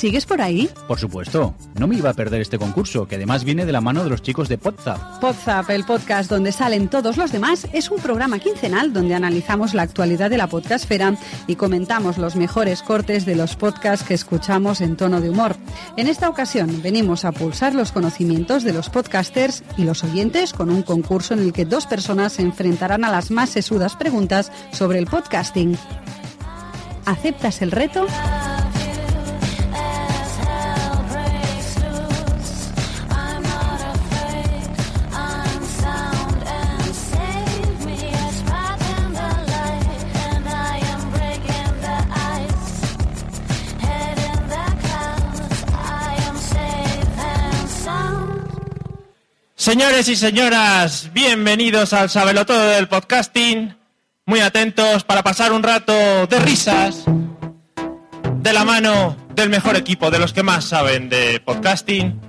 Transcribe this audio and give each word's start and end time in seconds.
¿Sigues 0.00 0.24
por 0.24 0.40
ahí? 0.40 0.66
Por 0.88 0.98
supuesto, 0.98 1.54
no 1.78 1.86
me 1.86 1.94
iba 1.94 2.08
a 2.08 2.14
perder 2.14 2.40
este 2.40 2.58
concurso, 2.58 3.06
que 3.06 3.16
además 3.16 3.44
viene 3.44 3.66
de 3.66 3.72
la 3.72 3.82
mano 3.82 4.02
de 4.02 4.08
los 4.08 4.22
chicos 4.22 4.48
de 4.48 4.56
Podzap. 4.56 5.20
Podzap, 5.20 5.68
el 5.68 5.84
podcast 5.84 6.30
donde 6.30 6.52
salen 6.52 6.88
todos 6.88 7.18
los 7.18 7.32
demás, 7.32 7.68
es 7.74 7.90
un 7.90 8.00
programa 8.00 8.38
quincenal 8.38 8.94
donde 8.94 9.14
analizamos 9.14 9.74
la 9.74 9.82
actualidad 9.82 10.30
de 10.30 10.38
la 10.38 10.46
podcastfera 10.46 11.18
y 11.46 11.56
comentamos 11.56 12.16
los 12.16 12.34
mejores 12.34 12.82
cortes 12.82 13.26
de 13.26 13.36
los 13.36 13.56
podcasts 13.56 14.06
que 14.06 14.14
escuchamos 14.14 14.80
en 14.80 14.96
tono 14.96 15.20
de 15.20 15.28
humor. 15.28 15.54
En 15.98 16.08
esta 16.08 16.30
ocasión 16.30 16.80
venimos 16.80 17.26
a 17.26 17.32
pulsar 17.32 17.74
los 17.74 17.92
conocimientos 17.92 18.64
de 18.64 18.72
los 18.72 18.88
podcasters 18.88 19.62
y 19.76 19.84
los 19.84 20.02
oyentes 20.02 20.54
con 20.54 20.70
un 20.70 20.80
concurso 20.80 21.34
en 21.34 21.40
el 21.40 21.52
que 21.52 21.66
dos 21.66 21.84
personas 21.84 22.32
se 22.32 22.40
enfrentarán 22.40 23.04
a 23.04 23.10
las 23.10 23.30
más 23.30 23.50
sesudas 23.50 23.96
preguntas 23.96 24.50
sobre 24.72 24.98
el 24.98 25.04
podcasting. 25.04 25.76
¿Aceptas 27.04 27.60
el 27.60 27.70
reto? 27.70 28.06
Señores 49.70 50.08
y 50.08 50.16
señoras, 50.16 51.10
bienvenidos 51.14 51.92
al 51.92 52.10
Sabelotodo 52.10 52.70
del 52.70 52.88
podcasting. 52.88 53.76
Muy 54.26 54.40
atentos 54.40 55.04
para 55.04 55.22
pasar 55.22 55.52
un 55.52 55.62
rato 55.62 55.92
de 56.26 56.40
risas 56.40 57.04
de 58.40 58.52
la 58.52 58.64
mano 58.64 59.16
del 59.32 59.48
mejor 59.48 59.76
equipo, 59.76 60.10
de 60.10 60.18
los 60.18 60.32
que 60.32 60.42
más 60.42 60.64
saben 60.64 61.08
de 61.08 61.38
podcasting. 61.38 62.20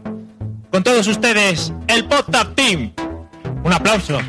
Con 0.72 0.84
todos 0.84 1.08
ustedes, 1.08 1.74
el 1.88 2.06
PodTap 2.06 2.54
Team. 2.54 2.94
Un 3.64 3.74
aplauso. 3.74 4.20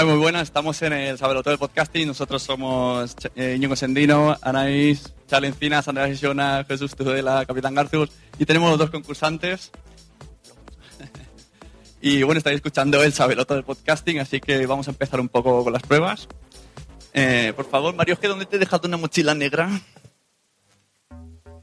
Hola, 0.00 0.12
muy 0.12 0.20
buenas. 0.20 0.42
Estamos 0.42 0.80
en 0.82 0.92
el 0.92 1.18
Sabeloto 1.18 1.50
del 1.50 1.58
Podcasting. 1.58 2.06
Nosotros 2.06 2.40
somos 2.40 3.16
eh, 3.34 3.58
Sendino, 3.74 4.36
Anaís, 4.42 5.12
Chale 5.26 5.48
Encinas, 5.48 5.88
Andrés 5.88 6.12
Isona, 6.12 6.64
Jesús 6.68 6.94
Tudela, 6.94 7.44
Capitán 7.44 7.74
Garzur. 7.74 8.08
Y 8.38 8.46
tenemos 8.46 8.78
dos 8.78 8.90
concursantes. 8.90 9.72
y 12.00 12.22
bueno, 12.22 12.38
estáis 12.38 12.54
escuchando 12.56 13.02
el 13.02 13.12
Sabeloto 13.12 13.54
del 13.54 13.64
Podcasting, 13.64 14.20
así 14.20 14.40
que 14.40 14.66
vamos 14.66 14.86
a 14.86 14.92
empezar 14.92 15.18
un 15.18 15.28
poco 15.28 15.64
con 15.64 15.72
las 15.72 15.82
pruebas. 15.82 16.28
Eh, 17.12 17.52
por 17.56 17.68
favor, 17.68 17.92
Mario, 17.96 18.14
¿es 18.14 18.20
que 18.20 18.28
dónde 18.28 18.46
te 18.46 18.54
he 18.54 18.60
dejado 18.60 18.86
una 18.86 18.98
mochila 18.98 19.34
negra? 19.34 19.68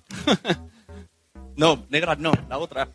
no, 1.55 1.85
negra 1.89 2.17
no, 2.17 2.33
la 2.49 2.57
otra. 2.57 2.89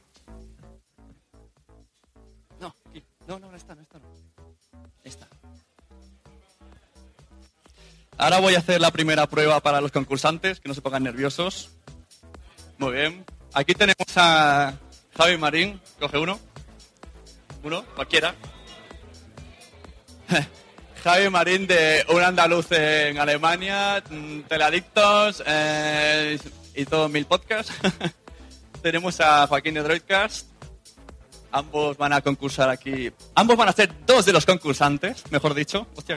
No, 2.61 2.75
aquí. 2.91 3.03
no, 3.27 3.39
no, 3.39 3.51
no 3.51 3.57
está, 3.57 3.75
no 3.75 3.81
está. 3.81 3.90
Ahora 8.21 8.39
voy 8.39 8.55
a 8.55 8.59
hacer 8.59 8.83
la 8.83 8.91
primera 8.91 9.27
prueba 9.27 9.61
para 9.61 9.81
los 9.81 9.93
concursantes, 9.93 10.61
que 10.61 10.69
no 10.69 10.75
se 10.75 10.83
pongan 10.83 11.03
nerviosos. 11.03 11.71
Muy 12.77 12.93
bien. 12.93 13.25
Aquí 13.55 13.73
tenemos 13.73 14.07
a 14.15 14.75
Javi 15.17 15.39
Marín. 15.39 15.81
Coge 15.99 16.19
uno. 16.19 16.39
Uno, 17.63 17.83
cualquiera. 17.95 18.35
Javi 21.03 21.31
Marín 21.31 21.67
de 21.67 22.05
Un 22.11 22.23
Andaluz 22.23 22.71
en 22.73 23.19
Alemania, 23.19 24.05
mm, 24.11 24.41
Teleadictos 24.41 25.43
eh, 25.47 26.39
y 26.75 26.85
todo 26.85 27.09
mil 27.09 27.25
podcasts. 27.25 27.73
tenemos 28.83 29.19
a 29.23 29.47
Joaquín 29.47 29.73
de 29.73 29.83
Droidcast. 29.83 30.47
Ambos 31.53 31.97
van 31.97 32.13
a 32.13 32.21
concursar 32.21 32.69
aquí. 32.69 33.11
Ambos 33.35 33.57
van 33.57 33.71
a 33.71 33.73
ser 33.73 33.91
dos 34.05 34.27
de 34.27 34.35
los 34.35 34.45
concursantes, 34.45 35.25
mejor 35.33 35.55
dicho. 35.55 35.87
Hostia. 35.97 36.17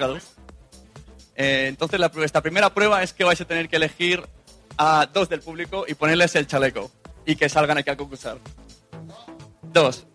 Eh, 1.36 1.66
entonces, 1.68 2.00
la, 2.00 2.12
esta 2.24 2.42
primera 2.42 2.74
prueba 2.74 3.04
es 3.04 3.14
que 3.14 3.24
vais 3.24 3.40
a 3.40 3.46
tener 3.46 3.70
que 3.70 3.78
elegir 3.78 4.24
a 4.78 5.08
dos 5.12 5.30
del 5.30 5.42
público 5.42 5.86
y 5.88 5.94
ponerles 5.94 6.36
el 6.36 6.48
chaleco. 6.48 6.92
Y 7.26 7.36
que 7.36 7.48
salgan 7.50 7.78
aquí 7.78 7.90
a 7.90 7.98
concursar. 7.98 8.38
Dos. 9.62 10.06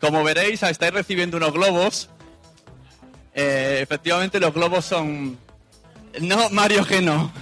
Como 0.00 0.24
veréis, 0.24 0.62
estáis 0.62 0.92
recibiendo 0.92 1.36
unos 1.36 1.52
globos. 1.52 2.08
Eh, 3.34 3.80
efectivamente, 3.82 4.40
los 4.40 4.54
globos 4.54 4.84
son. 4.84 5.38
No, 6.20 6.50
Mario 6.50 6.84
G 6.84 7.02
no. 7.02 7.32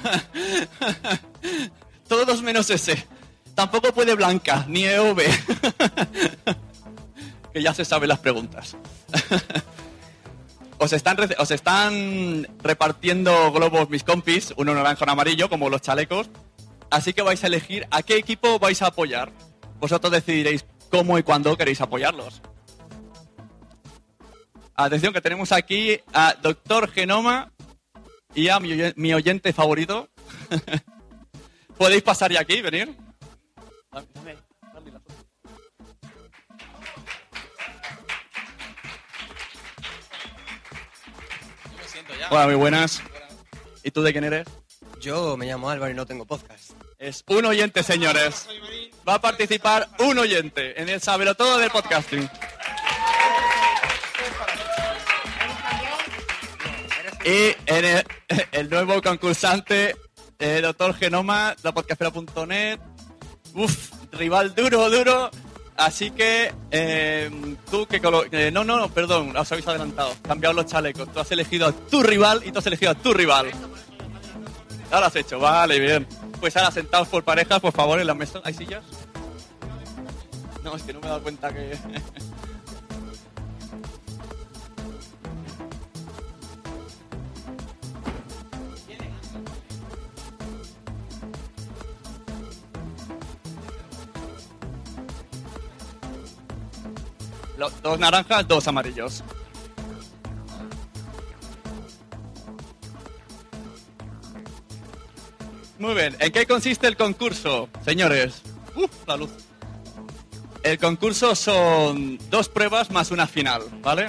Todos 2.09 2.43
menos 2.43 2.69
ese. 2.71 3.07
Tampoco 3.55 3.93
puede 3.93 4.15
Blanca, 4.15 4.65
ni 4.69 4.85
EV. 4.85 5.19
que 7.53 7.63
ya 7.63 7.75
se 7.75 7.85
saben 7.85 8.09
las 8.09 8.19
preguntas. 8.19 8.77
os, 10.79 10.93
están 10.93 11.17
os 11.39 11.51
están 11.51 12.47
repartiendo 12.63 13.53
globos 13.53 13.91
mis 13.91 14.05
compis, 14.05 14.53
uno 14.57 14.75
naranja 14.75 15.01
y 15.01 15.05
uno 15.05 15.13
amarillo, 15.13 15.49
como 15.49 15.71
los 15.71 15.81
chalecos. 15.81 16.31
Así 16.91 17.13
que 17.13 17.23
vais 17.23 17.43
a 17.45 17.47
elegir 17.47 17.87
a 17.91 18.03
qué 18.03 18.17
equipo 18.17 18.59
vais 18.59 18.81
a 18.83 18.87
apoyar. 18.87 19.33
Vosotros 19.81 20.13
decidiréis 20.13 20.65
cómo 20.91 21.19
y 21.19 21.23
cuándo 21.23 21.57
queréis 21.57 21.81
apoyarlos. 21.81 22.43
Atención 24.81 25.13
que 25.13 25.21
tenemos 25.21 25.51
aquí 25.51 26.01
a 26.13 26.35
Doctor 26.41 26.89
Genoma 26.93 27.51
y 28.33 28.49
a 28.49 28.61
mi, 28.61 28.77
mi 28.95 29.13
oyente 29.13 29.53
favorito. 29.53 30.09
¿Podéis 31.77 32.05
pasar 32.05 32.31
ya 32.31 32.41
aquí, 32.41 32.63
venir? 32.63 32.97
Hola, 42.31 42.47
muy 42.47 42.55
buenas. 42.55 43.03
¿Y 43.83 43.91
tú 43.91 44.03
de 44.03 44.13
quién 44.13 44.23
eres? 44.23 44.47
Yo 45.01 45.37
me 45.37 45.47
llamo 45.47 45.71
Álvaro 45.71 45.91
y 45.91 45.97
no 45.97 46.07
tengo 46.07 46.25
podcast. 46.25 46.71
Es 46.99 47.25
un 47.27 47.45
oyente, 47.47 47.83
señores. 47.83 48.47
Va 49.07 49.15
a 49.15 49.21
participar 49.21 49.89
un 49.99 50.19
oyente 50.19 50.81
en 50.81 50.89
el 50.89 51.01
Sabelo 51.01 51.35
Todo 51.35 51.59
del 51.59 51.71
podcasting. 51.71 52.31
Y 57.25 57.55
en 57.67 57.85
el, 57.85 58.05
el 58.53 58.71
nuevo 58.71 59.03
concursante, 59.03 59.97
eh, 60.39 60.61
Doctor 60.63 60.95
Genoma, 60.95 61.55
la 61.63 61.73
podcastera.net. 61.73 62.79
Uf, 63.55 63.93
rival 64.13 64.55
duro, 64.55 64.89
duro. 64.91 65.31
Así 65.77 66.11
que, 66.11 66.53
eh, 66.73 67.31
tú 67.71 67.87
que 67.87 68.01
eh, 68.33 68.51
no, 68.51 68.65
no, 68.65 68.79
no, 68.79 68.89
perdón, 68.89 69.37
os 69.37 69.53
habéis 69.53 69.69
adelantado. 69.69 70.13
Cambiado 70.23 70.55
los 70.55 70.67
chalecos. 70.67 71.13
Tú 71.13 71.21
has 71.21 71.31
elegido 71.31 71.69
a 71.69 71.73
tu 71.73 72.03
rival 72.03 72.43
y 72.45 72.51
tú 72.51 72.59
has 72.59 72.67
elegido 72.67 72.91
a 72.91 72.95
tu 72.95 73.15
rival. 73.15 73.51
Ahora 74.91 75.07
has 75.07 75.17
hecho, 75.17 75.39
vale, 75.39 75.79
bien. 75.79 76.07
Pues 76.41 76.57
ahora 76.57 76.71
sentados 76.71 77.09
por 77.09 77.23
parejas, 77.23 77.61
por 77.61 77.73
favor, 77.73 78.01
en 78.01 78.07
la 78.07 78.15
mesa. 78.15 78.41
¿Hay 78.45 78.55
sillas? 78.55 78.83
No, 80.65 80.75
es 80.75 80.83
que 80.83 80.93
no 80.93 81.01
me 81.01 81.07
he 81.07 81.11
dado 81.11 81.23
cuenta 81.23 81.53
que. 81.53 81.79
Dos 97.59 97.99
naranjas, 97.99 98.47
dos 98.47 98.69
amarillos. 98.69 99.25
Muy 105.79 105.95
bien, 105.95 106.17
¿en 106.21 106.33
qué 106.33 106.47
consiste 106.47 106.87
el 106.87 106.97
concurso, 106.97 107.69
señores? 107.85 108.43
Uf, 108.77 108.91
la 109.07 109.17
luz. 109.17 109.31
El 110.63 110.79
concurso 110.79 111.35
son 111.35 112.19
dos 112.31 112.49
pruebas 112.49 112.91
más 112.91 113.11
una 113.11 113.27
final, 113.27 113.63
¿vale? 113.83 114.09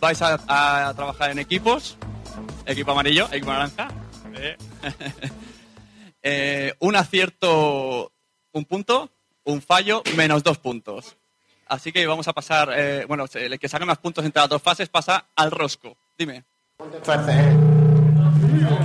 Vais 0.00 0.20
a, 0.22 0.92
trabajar 0.94 1.30
en 1.30 1.38
equipos, 1.38 1.96
equipo 2.64 2.92
amarillo, 2.92 3.28
equipo 3.30 3.52
naranja. 3.52 3.88
Eh, 6.20 6.74
un 6.80 6.96
acierto, 6.96 8.12
un 8.50 8.64
punto, 8.64 9.08
un 9.44 9.62
fallo, 9.62 10.02
menos 10.16 10.42
dos 10.42 10.58
puntos. 10.58 11.16
Así 11.68 11.92
que 11.92 12.06
vamos 12.06 12.26
a 12.28 12.32
pasar, 12.32 12.70
eh, 12.74 13.04
bueno, 13.06 13.26
el 13.34 13.58
que 13.58 13.68
saque 13.68 13.84
más 13.84 13.98
puntos 13.98 14.24
entre 14.24 14.40
las 14.40 14.48
dos 14.48 14.62
fases 14.62 14.88
pasa 14.88 15.26
al 15.36 15.50
rosco. 15.50 15.96
Dime. 16.16 16.44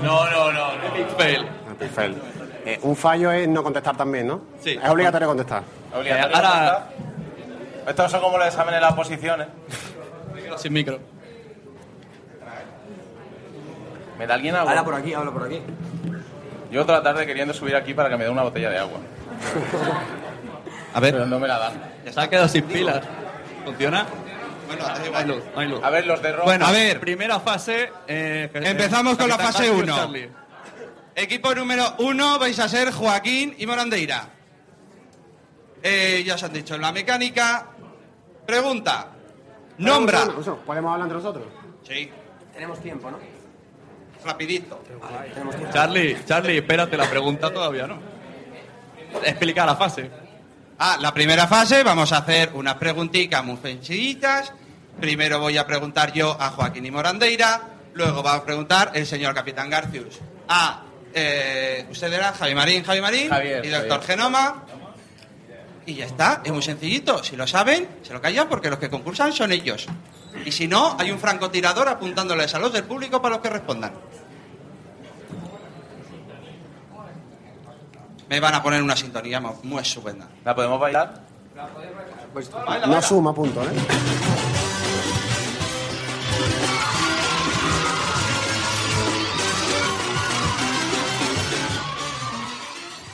No, 0.04 0.30
no, 0.30 0.52
no, 0.52 0.52
no. 0.52 0.94
Big 0.94 1.08
fail. 1.18 1.46
Perfecto. 1.80 2.22
Eh, 2.66 2.80
un 2.84 2.96
fallo 2.96 3.32
es 3.32 3.48
no 3.48 3.64
contestar 3.64 3.96
también, 3.98 4.28
¿no? 4.28 4.42
Sí. 4.62 4.72
Es 4.82 4.90
obligatorio 4.90 5.28
contestar. 5.30 5.64
Obligatorio 5.94 6.36
ahora- 6.36 6.90
Estos 7.88 8.12
son 8.12 8.22
como 8.22 8.38
los 8.38 8.48
exámenes 8.48 8.76
de 8.80 8.82
las 8.86 8.94
posiciones. 8.94 9.48
Sin 10.58 10.74
micro. 10.74 11.00
¿Me 14.18 14.28
da 14.28 14.36
alguien 14.36 14.56
agua? 14.56 14.72
Habla 14.72 14.84
por 14.86 14.96
aquí, 14.96 15.14
habla 15.14 15.32
por 15.32 15.44
aquí. 15.44 15.62
Yo 16.72 16.86
toda 16.86 17.00
la 17.00 17.04
tarde 17.04 17.26
queriendo 17.26 17.54
subir 17.54 17.76
aquí 17.76 17.94
para 17.94 18.10
que 18.10 18.18
me 18.18 18.24
dé 18.26 18.30
una 18.30 18.44
botella 18.44 18.70
de 18.70 18.78
agua. 18.80 19.00
A 20.94 21.00
ver. 21.00 21.14
Pero 21.14 21.26
no 21.26 21.40
me 21.40 21.48
la 21.48 21.60
dan. 21.60 21.74
Ya 22.06 22.12
se 22.14 22.20
ha 22.22 22.30
quedado 22.30 22.48
sin 22.48 22.64
pilas. 22.66 23.02
¿Funciona? 23.66 24.06
Bueno, 24.68 24.84
no 25.12 25.18
hay 25.18 25.26
luz, 25.28 25.44
no 25.54 25.60
hay 25.62 25.68
luz. 25.68 25.80
A 25.84 25.90
ver, 25.90 26.06
los 26.08 26.22
de 26.22 26.32
rojo. 26.32 26.46
Bueno, 26.46 26.66
A 26.66 26.72
ver. 26.72 27.00
primera 27.00 27.40
fase. 27.40 27.92
eh, 28.08 28.50
Empezamos 28.54 29.18
con 29.18 29.28
la 29.30 29.38
fase 29.38 29.68
García 29.68 29.84
1. 29.84 29.96
Charlie. 29.96 30.30
Equipo 31.16 31.54
número 31.54 31.96
uno 32.00 32.40
vais 32.40 32.58
a 32.60 32.68
ser 32.68 32.92
Joaquín 32.92 33.56
y 33.58 33.68
Morandeira. 33.68 34.30
Eh, 35.84 36.24
ya 36.26 36.36
os 36.36 36.44
han 36.44 36.54
dicho, 36.54 36.76
en 36.76 36.82
la 36.82 36.92
mecánica. 36.92 37.68
Pregunta. 38.46 39.10
Nombra. 39.78 40.26
¿Podemos 40.66 40.92
hablar 40.92 41.02
entre 41.08 41.18
nosotros? 41.18 41.46
Sí, 41.88 42.10
Tenemos 42.54 42.80
tiempo, 42.82 43.10
¿no? 43.12 43.18
rapidito. 44.26 44.78
Tiempo. 44.78 45.08
Charlie, 45.74 46.18
Charlie, 46.26 46.58
espérate, 46.60 46.96
la 46.96 47.10
pregunta 47.10 47.52
todavía 47.52 47.86
no. 47.88 48.00
Explica 49.24 49.66
la 49.66 49.76
fase. 49.76 50.10
Ah, 50.86 50.98
la 51.00 51.14
primera 51.14 51.48
fase 51.48 51.82
vamos 51.82 52.12
a 52.12 52.18
hacer 52.18 52.52
unas 52.56 52.76
preguntitas 52.76 53.42
muy 53.42 53.56
sencillitas. 53.56 54.52
Primero 55.00 55.40
voy 55.40 55.58
a 55.58 55.66
preguntar 55.66 56.12
yo 56.12 56.36
a 56.38 56.50
Joaquín 56.50 56.86
y 56.86 56.92
Morandeira. 56.92 57.62
Luego 57.94 58.22
va 58.22 58.34
a 58.34 58.44
preguntar 58.44 58.92
el 58.94 59.08
señor 59.08 59.34
Capitán 59.34 59.70
Garcius 59.70 60.20
a... 60.50 60.84
eh, 61.14 61.86
usted 61.90 62.12
era 62.12 62.34
Javi 62.34 62.54
Marín, 62.54 62.84
Javi 62.84 63.00
Marín 63.00 63.30
Javier, 63.30 63.66
y 63.66 63.70
Doctor 63.70 64.02
Javier. 64.02 64.18
Genoma. 64.18 64.64
Y 65.86 65.94
ya 65.96 66.06
está, 66.06 66.42
es 66.44 66.52
muy 66.52 66.62
sencillito. 66.62 67.24
Si 67.24 67.38
lo 67.38 67.48
saben, 67.48 67.88
se 68.02 68.12
lo 68.12 68.22
callan 68.22 68.50
porque 68.50 68.70
los 68.70 68.78
que 68.78 68.90
concursan 68.90 69.32
son 69.32 69.54
ellos. 69.54 69.88
Y 70.44 70.52
si 70.52 70.68
no, 70.68 70.98
hay 71.00 71.12
un 71.12 71.20
francotirador 71.20 71.88
apuntándoles 71.88 72.54
a 72.56 72.60
los 72.60 72.74
del 72.74 72.84
público 72.84 73.22
para 73.22 73.36
los 73.36 73.42
que 73.42 73.50
respondan. 73.50 73.94
Me 78.30 78.40
van 78.40 78.56
a 78.56 78.64
poner 78.64 78.82
una 78.82 78.96
sintonía 78.96 79.40
mu- 79.40 79.54
muy 79.64 79.82
estupenda. 79.82 80.28
¿La 80.46 80.56
podemos 80.56 80.80
bailar? 80.80 81.22
No 82.88 83.02
suma 83.02 83.34
punto, 83.34 83.62
¿eh? 83.64 83.68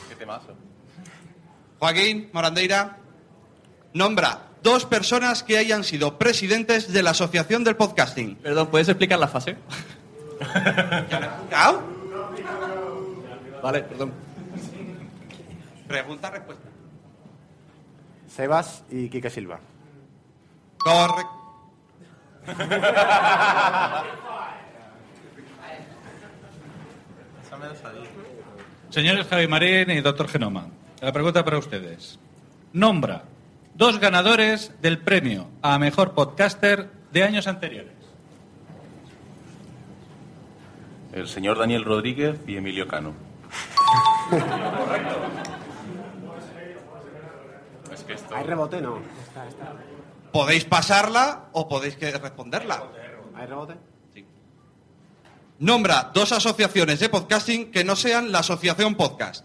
Qué 0.08 0.16
temazo. 0.16 0.54
Joaquín 1.78 2.30
Morandeira, 2.32 2.96
nombra 3.94 4.42
dos 4.62 4.84
personas 4.84 5.42
que 5.42 5.58
hayan 5.58 5.84
sido 5.84 6.18
presidentes 6.18 6.92
de 6.92 7.02
la 7.02 7.10
Asociación 7.10 7.64
del 7.64 7.76
Podcasting. 7.76 8.36
Perdón, 8.36 8.68
¿puedes 8.68 8.88
explicar 8.88 9.18
la 9.18 9.28
fase? 9.28 9.56
¿Cao? 11.50 11.82
Vale, 13.62 13.82
perdón. 13.82 14.12
Pregunta, 15.90 16.30
respuesta. 16.30 16.68
Sebas 18.28 18.84
y 18.92 19.08
Quique 19.08 19.28
Silva. 19.28 19.58
Correcto. 20.78 21.32
Señores 28.90 29.26
Javi 29.26 29.48
Marín 29.48 29.90
y 29.90 30.00
Doctor 30.00 30.28
Genoma, 30.28 30.68
la 31.00 31.12
pregunta 31.12 31.44
para 31.44 31.58
ustedes. 31.58 32.20
Nombra 32.72 33.24
dos 33.74 33.98
ganadores 33.98 34.72
del 34.80 35.00
premio 35.00 35.48
a 35.60 35.76
Mejor 35.80 36.14
Podcaster 36.14 36.88
de 37.10 37.24
años 37.24 37.48
anteriores. 37.48 37.94
El 41.12 41.26
señor 41.26 41.58
Daniel 41.58 41.84
Rodríguez 41.84 42.38
y 42.46 42.56
Emilio 42.56 42.86
Cano. 42.86 43.12
Es 44.30 45.49
que 48.10 48.14
esto... 48.16 48.34
¿Hay 48.34 48.44
rebote? 48.44 48.80
No. 48.80 48.98
Podéis 50.32 50.64
pasarla 50.64 51.48
o 51.52 51.68
podéis 51.68 51.96
que 51.96 52.10
responderla. 52.10 52.82
¿Hay 53.34 53.46
rebote? 53.46 53.76
Nombra 55.60 56.10
dos 56.14 56.32
asociaciones 56.32 56.98
de 57.00 57.08
podcasting 57.08 57.70
que 57.70 57.84
no 57.84 57.94
sean 57.94 58.32
la 58.32 58.38
Asociación 58.38 58.94
Podcast. 58.94 59.44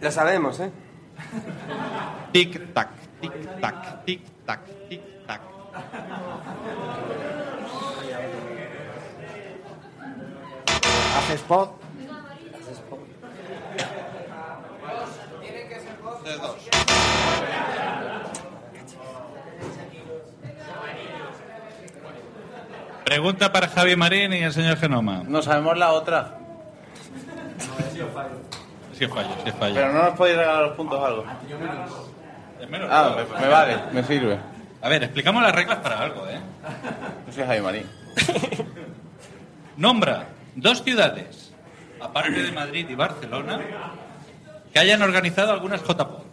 La 0.00 0.10
sabemos, 0.10 0.60
¿eh? 0.60 0.70
Tic 2.32 2.72
tac, 2.72 2.90
tic 11.10 11.26
tac, 11.26 11.26
tic 11.26 11.48
tac, 11.48 11.70
tic 12.36 12.50
tac. 12.50 12.58
Hace 12.58 12.72
spot. 12.74 13.00
De 16.24 16.36
dos. 16.36 16.56
Pregunta 23.04 23.50
para 23.52 23.68
Javi 23.68 23.96
Marín 23.96 24.32
y 24.32 24.38
el 24.42 24.52
señor 24.52 24.76
Genoma. 24.76 25.22
No 25.26 25.42
sabemos 25.42 25.76
la 25.76 25.92
otra. 25.92 26.36
Si 28.96 29.04
es 29.04 29.10
fallo, 29.10 29.28
si 29.42 29.48
es 29.48 29.54
fallo. 29.54 29.74
Pero 29.74 29.92
no 29.92 30.02
nos 30.04 30.14
podéis 30.16 30.36
regalar 30.38 30.62
los 30.62 30.76
puntos 30.76 30.98
o 31.00 31.04
algo. 31.06 31.24
Menos 32.68 32.88
Ah, 32.92 33.16
me, 33.16 33.40
me 33.40 33.48
vale, 33.48 33.76
me 33.92 34.04
sirve. 34.04 34.38
A 34.82 34.88
ver, 34.88 35.02
explicamos 35.02 35.42
las 35.42 35.54
reglas 35.54 35.78
para 35.78 35.98
algo, 36.00 36.26
¿eh? 36.28 36.38
Yo 37.26 37.32
soy 37.32 37.44
Javi 37.44 37.60
Marín. 37.60 37.86
Nombra 39.76 40.26
dos 40.54 40.82
ciudades, 40.82 41.52
aparte 42.00 42.42
de 42.42 42.52
Madrid 42.52 42.86
y 42.88 42.94
Barcelona, 42.94 43.60
que 44.72 44.78
hayan 44.78 45.02
organizado 45.02 45.52
algunas 45.52 45.82
JPO. 45.82 46.24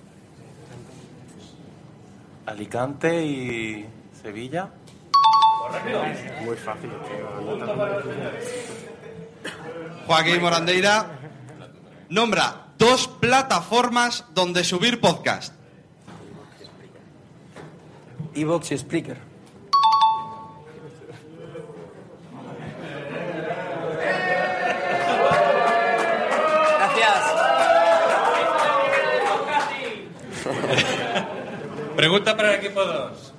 Alicante 2.46 3.26
y 3.26 3.86
Sevilla. 4.22 4.70
Muy 6.46 6.56
fácil. 6.56 6.90
Joaquín 10.06 10.42
Morandeira 10.42 11.20
nombra 12.10 12.68
dos 12.78 13.08
plataformas 13.08 14.24
donde 14.34 14.64
subir 14.64 15.02
podcast. 15.02 15.54
Evox 18.34 18.72
y 18.72 18.78
Spreaker. 18.78 19.27
Pregunta 31.98 32.38
para 32.38 32.54
el 32.54 32.64
equipo 32.64 32.86
2. 32.86 33.34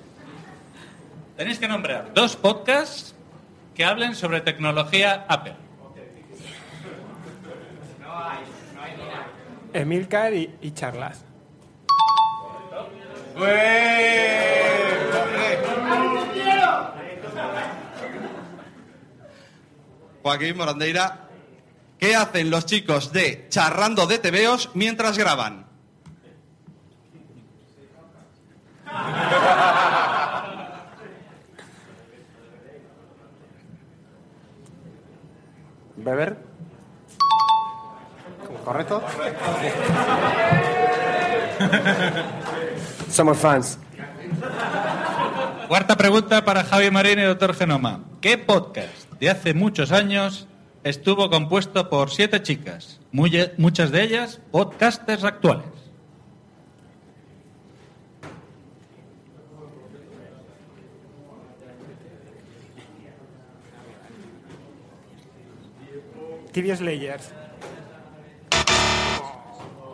Tenéis 1.36 1.60
que 1.60 1.68
nombrar 1.68 2.12
dos 2.12 2.34
podcasts 2.34 3.14
que 3.72 3.84
hablen 3.84 4.16
sobre 4.16 4.40
tecnología 4.40 5.26
Apple. 5.28 5.54
Emilcar 9.72 10.34
y, 10.34 10.56
y 10.60 10.72
Charlas. 10.72 11.24
Joaquín 20.20 20.56
Morandeira, 20.56 21.28
¿qué 21.96 22.16
hacen 22.16 22.50
los 22.50 22.66
chicos 22.66 23.12
de 23.12 23.46
Charrando 23.50 24.08
de 24.08 24.18
TVOs 24.18 24.70
mientras 24.74 25.16
graban? 25.16 25.67
¿Beber? 36.10 36.36
¿Correcto? 38.64 39.02
Somos 43.10 43.38
fans. 43.38 43.78
Cuarta 45.68 45.96
pregunta 45.96 46.44
para 46.44 46.64
Javi 46.64 46.90
Marín 46.90 47.18
y 47.18 47.22
doctor 47.22 47.54
Genoma. 47.54 48.00
¿Qué 48.20 48.38
podcast 48.38 49.10
de 49.20 49.30
hace 49.30 49.54
muchos 49.54 49.92
años 49.92 50.46
estuvo 50.84 51.30
compuesto 51.30 51.88
por 51.90 52.10
siete 52.10 52.42
chicas? 52.42 53.00
Muy- 53.12 53.50
muchas 53.56 53.90
de 53.90 54.02
ellas 54.02 54.40
podcasters 54.50 55.24
actuales. 55.24 55.66
TV 66.58 66.74
Slayers. 66.76 67.30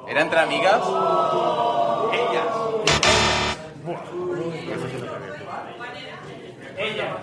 ¿Era 0.09 0.23
entre 0.23 0.41
amigas? 0.41 0.81
Ellas. 2.15 2.47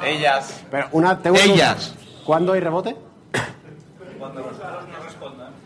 Ellas. 0.05 0.63
Pero 0.69 0.87
una, 0.91 1.17
tengo 1.19 1.37
una 1.37 1.45
Ellas. 1.45 1.95
¿Cuándo 2.23 2.53
hay 2.53 2.59
rebote? 2.59 2.95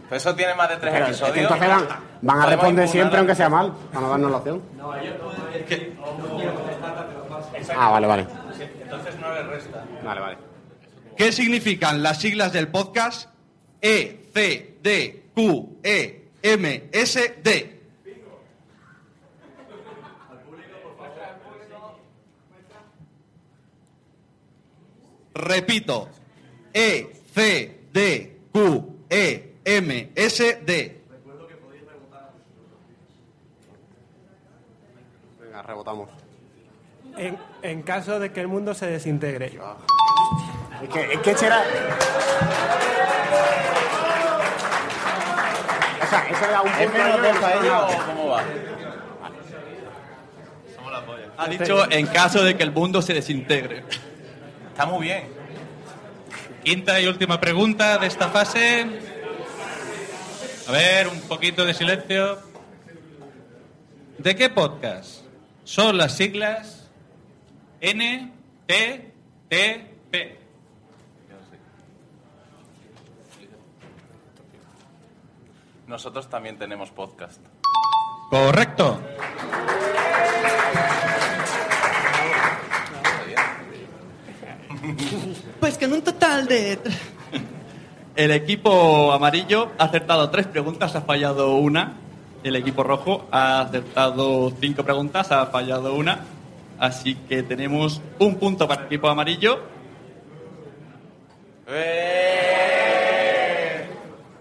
Pues 0.08 0.22
eso 0.22 0.34
tiene 0.36 0.53
más 0.55 0.70
de 0.70 0.77
tres 0.77 0.94
Pero 0.94 1.05
episodios. 1.08 1.38
entonces 1.38 1.67
van, 1.67 1.86
van 2.22 2.41
a 2.41 2.46
responder 2.46 2.88
siempre 2.88 3.17
a- 3.17 3.20
aunque 3.20 3.36
sea 3.36 3.50
mal, 3.50 3.74
para 3.91 4.05
no 4.05 4.10
darnos 4.12 4.32
la 4.32 4.38
opción. 4.38 4.62
Ah, 7.77 7.89
vale, 7.89 8.08
vale. 8.08 8.25
Entonces 8.84 9.20
no 9.20 9.34
le 9.34 9.44
resta. 9.44 9.84
Vale, 10.01 10.22
vale. 10.22 10.38
¿Qué 11.17 11.34
significan 11.34 12.01
las 12.03 12.20
siglas 12.22 12.53
del 12.53 12.70
podcast 12.70 13.34
E, 13.87 14.29
C, 14.33 14.77
D, 14.81 15.25
Q, 15.35 15.77
E, 15.83 16.29
M, 16.41 16.89
S, 16.91 17.35
D? 17.43 17.81
Repito. 25.35 26.09
E, 26.73 27.13
C, 27.31 27.81
D, 27.93 28.39
Q, 28.51 29.05
E, 29.07 29.53
M, 29.63 30.11
S, 30.15 30.61
D. 30.65 31.01
Venga, 35.39 35.61
rebotamos. 35.61 36.09
En, 37.17 37.37
en 37.61 37.83
caso 37.83 38.19
de 38.19 38.31
que 38.31 38.41
el 38.41 38.47
mundo 38.47 38.73
se 38.73 38.87
desintegre. 38.87 39.59
Es 40.81 40.89
que, 40.89 41.13
es 41.13 41.19
que. 41.19 41.35
O 41.35 41.37
sea, 46.36 46.50
era 46.50 46.62
un 46.62 46.69
¿Es 46.69 46.77
punto 46.77 46.98
menos 46.98 47.17
yo 47.17 47.22
dos 47.24 47.36
y 47.36 47.39
para 47.39 47.55
nosotros 47.55 47.63
ellos 47.63 47.74
nada. 47.74 47.88
o 47.88 48.05
cómo 48.05 48.27
va? 48.29 48.43
Ha 51.38 51.48
dicho 51.50 51.91
en 51.91 52.07
caso 52.07 52.43
de 52.43 52.55
que 52.55 52.63
el 52.63 52.72
mundo 52.72 53.01
se 53.01 53.13
desintegre. 53.13 53.84
Está 54.69 54.86
muy 54.86 55.03
bien. 55.07 55.27
Quinta 56.63 57.00
y 57.00 57.07
última 57.07 57.39
pregunta 57.39 57.98
de 57.98 58.07
esta 58.07 58.29
fase. 58.29 58.86
A 60.67 60.72
ver, 60.72 61.07
un 61.10 61.22
poquito 61.22 61.65
de 61.65 61.74
silencio. 61.74 62.39
¿De 64.17 64.36
qué 64.36 64.50
podcast 64.50 65.22
son 65.65 65.98
las 65.98 66.15
siglas 66.15 66.89
N, 67.81 68.31
T, 68.65 69.12
T, 69.50 69.88
P? 70.10 70.39
Nosotros 75.87 76.29
también 76.29 76.57
tenemos 76.57 76.89
podcast. 76.89 77.39
Correcto. 78.29 78.99
Pues 85.59 85.77
con 85.77 85.93
un 85.93 86.01
total 86.01 86.47
de... 86.47 86.79
El 88.15 88.31
equipo 88.31 89.11
amarillo 89.11 89.71
ha 89.77 89.85
acertado 89.85 90.29
tres 90.29 90.47
preguntas, 90.47 90.95
ha 90.95 91.01
fallado 91.01 91.55
una. 91.57 91.97
El 92.43 92.55
equipo 92.55 92.83
rojo 92.83 93.27
ha 93.31 93.61
acertado 93.61 94.51
cinco 94.59 94.83
preguntas, 94.83 95.31
ha 95.31 95.45
fallado 95.47 95.95
una. 95.95 96.19
Así 96.79 97.15
que 97.15 97.43
tenemos 97.43 98.01
un 98.19 98.35
punto 98.35 98.67
para 98.67 98.81
el 98.81 98.87
equipo 98.87 99.07
amarillo 99.07 99.59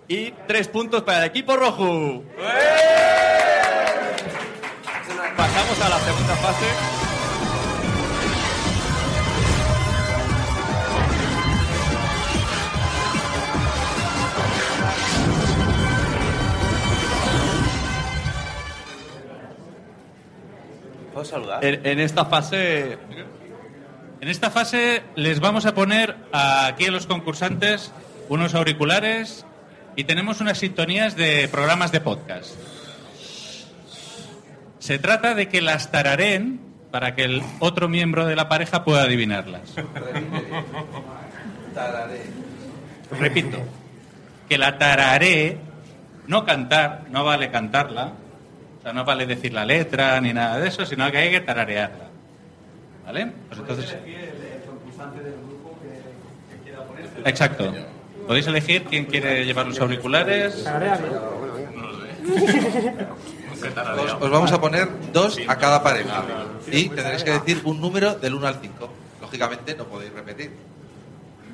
y 0.09 0.33
tres 0.47 0.69
puntos 0.69 1.03
para 1.03 1.19
el 1.21 1.25
equipo 1.25 1.57
rojo. 1.57 2.23
Pasamos 5.37 5.81
a 5.81 5.89
la 5.89 5.99
segunda 6.01 6.37
fase. 6.37 6.67
¿Puedo 21.13 21.25
saludar? 21.25 21.65
En, 21.65 21.87
en 21.87 22.01
esta 22.01 22.25
fase 22.25 22.99
En 24.21 24.29
esta 24.29 24.51
fase 24.51 25.03
les 25.17 25.39
vamos 25.39 25.67
a 25.67 25.75
poner 25.75 26.17
aquí 26.33 26.87
a 26.87 26.91
los 26.91 27.07
concursantes 27.07 27.93
unos 28.29 28.55
auriculares 28.55 29.45
y 29.97 30.05
tenemos 30.05 30.41
unas 30.41 30.59
sintonías 30.59 31.17
de 31.17 31.49
programas 31.49 31.93
de 31.93 32.01
podcast. 32.01 32.55
Se 34.79 34.99
trata 34.99 35.35
de 35.35 35.49
que 35.49 35.63
las 35.63 35.91
tarareen 35.91 36.61
para 36.91 37.15
que 37.15 37.25
el 37.25 37.43
otro 37.61 37.89
miembro 37.89 38.27
de 38.27 38.37
la 38.37 38.49
pareja 38.49 38.85
pueda 38.85 39.03
adivinarlas. 39.03 39.75
Repito, 43.19 43.59
que 44.49 44.59
la 44.59 44.79
tararee, 44.79 45.59
no 46.27 46.45
cantar, 46.45 47.05
no 47.11 47.25
vale 47.25 47.51
cantarla, 47.51 48.13
o 48.79 48.83
sea, 48.83 48.93
no 48.93 49.05
vale 49.05 49.27
decir 49.27 49.53
la 49.53 49.65
letra 49.65 50.21
ni 50.21 50.33
nada 50.33 50.59
de 50.59 50.69
eso, 50.69 50.85
sino 50.85 51.11
que 51.11 51.19
hay 51.19 51.31
que 51.31 51.41
tararearla. 51.41 52.11
¿Vale? 53.07 53.33
Pues 53.49 53.61
entonces... 53.61 53.97
Exacto. 57.25 57.73
Podéis 58.27 58.47
elegir 58.47 58.85
quién 58.85 59.05
quiere 59.07 59.45
llevar 59.45 59.67
los 59.67 59.81
auriculares. 59.81 60.65
Os, 63.99 64.13
os 64.21 64.31
vamos 64.31 64.53
a 64.53 64.61
poner 64.61 64.89
dos 65.13 65.39
a 65.47 65.59
cada 65.59 65.83
pareja. 65.83 66.25
Y 66.71 66.89
tendréis 66.89 67.25
que 67.25 67.33
decir 67.33 67.61
un 67.65 67.81
número 67.81 68.15
del 68.15 68.35
1 68.35 68.47
al 68.47 68.61
5. 68.61 68.89
Lógicamente 69.21 69.75
no 69.75 69.85
podéis 69.85 70.13
repetir. 70.13 70.51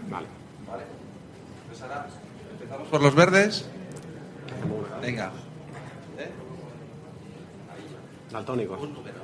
Vale. 0.09 0.27
Vale. 0.69 0.85
Pues 1.69 1.83
ahora 1.83 2.07
empezamos 2.53 2.89
por 2.89 3.03
los 3.03 3.15
verdes. 3.15 3.69
Venga. 5.00 5.33
¿Eh? 6.19 6.31
Daltónico. 8.31 8.75
Un 8.75 8.95
número. 8.95 9.19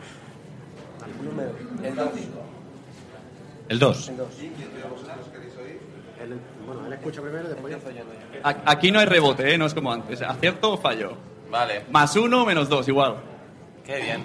Un 1.20 1.26
número. 1.26 1.50
El 1.82 1.94
dos. 1.94 2.10
El 3.68 3.78
2. 3.78 4.08
El 4.08 4.16
dos. 4.16 4.30
Él- 6.22 6.38
bueno, 6.66 6.86
él 6.86 6.92
escucha 6.94 7.20
primero 7.20 7.44
y 7.44 7.48
después 7.48 7.72
yo. 7.72 7.80
Aquí 8.64 8.90
no 8.90 9.00
hay 9.00 9.06
rebote, 9.06 9.52
¿eh? 9.54 9.58
No 9.58 9.66
es 9.66 9.74
como 9.74 9.92
antes. 9.92 10.22
¿Acierto 10.22 10.72
o 10.72 10.76
fallo? 10.78 11.12
Vale, 11.50 11.82
Más 11.90 12.16
uno 12.16 12.44
menos 12.44 12.68
dos, 12.68 12.88
igual. 12.88 13.16
qué 13.84 14.00
bien. 14.00 14.24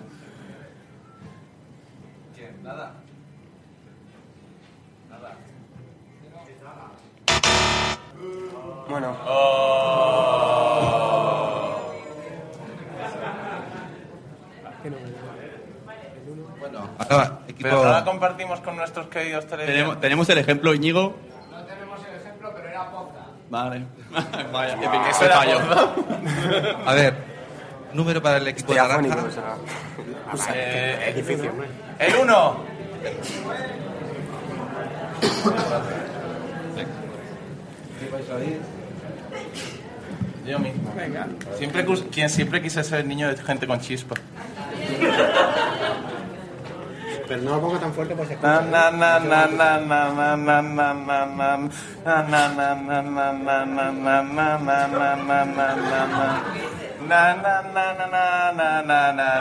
Bueno, 8.91 9.15
Bueno, 16.59 16.87
ahora, 17.09 17.39
equipo. 17.47 17.69
Pero 17.69 17.83
no 17.83 17.91
la 17.91 18.03
compartimos 18.03 18.59
con 18.61 18.75
nuestros 18.75 19.07
queridos 19.07 19.45
televidentes. 19.45 19.75
Tenemos, 19.75 19.99
tenemos 20.01 20.29
el 20.29 20.37
ejemplo, 20.37 20.73
Íñigo. 20.73 21.15
No 21.51 21.63
tenemos 21.65 21.99
el 22.07 22.15
ejemplo, 22.21 22.51
pero 22.55 22.67
era 22.69 22.89
poza. 22.91 23.25
Vale. 23.49 23.85
Vaya, 24.53 24.73
¿Eso 25.09 25.19
qué 25.19 25.25
era 25.25 25.37
fallo. 25.37 25.59
poza? 25.67 25.93
A 26.89 26.93
ver, 26.93 27.13
número 27.93 28.21
para 28.21 28.37
el 28.37 28.47
equipo 28.47 28.71
estoy 28.73 28.87
naranja. 28.87 29.13
afónico. 29.13 29.27
o 30.33 30.37
sea. 30.37 30.53
Eh, 30.55 31.05
Es 31.09 31.15
difícil, 31.15 31.51
el 31.99 32.15
uno. 32.15 32.57
Yo 40.45 40.59
mismo. 40.59 40.93
Venga. 40.95 41.27
Siempre, 41.57 41.85
quien 42.11 42.29
siempre 42.29 42.61
quise 42.61 42.83
ser 42.83 43.05
niño 43.05 43.27
de 43.29 43.37
gente 43.37 43.67
con 43.67 43.79
chispa. 43.79 44.15
Pero 47.27 47.41
no 47.43 47.51
lo 47.51 47.61
ponga 47.61 47.79
tan 47.79 47.93
fuerte 47.93 48.15
porque 48.15 48.35
se 48.35 48.41
Na 48.41 48.55
escucha. 48.59 48.71
na 48.71 48.91
na 48.91 49.19
na 49.19 49.47
na 49.47 49.79
na 49.79 50.09
na 50.09 50.33
na 50.35 50.93
na 50.93 50.93
na 50.93 51.57
na 52.33 52.75
na 52.81 53.01
na 53.01 53.31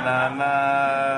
na 0.01 0.29
na 0.31 1.11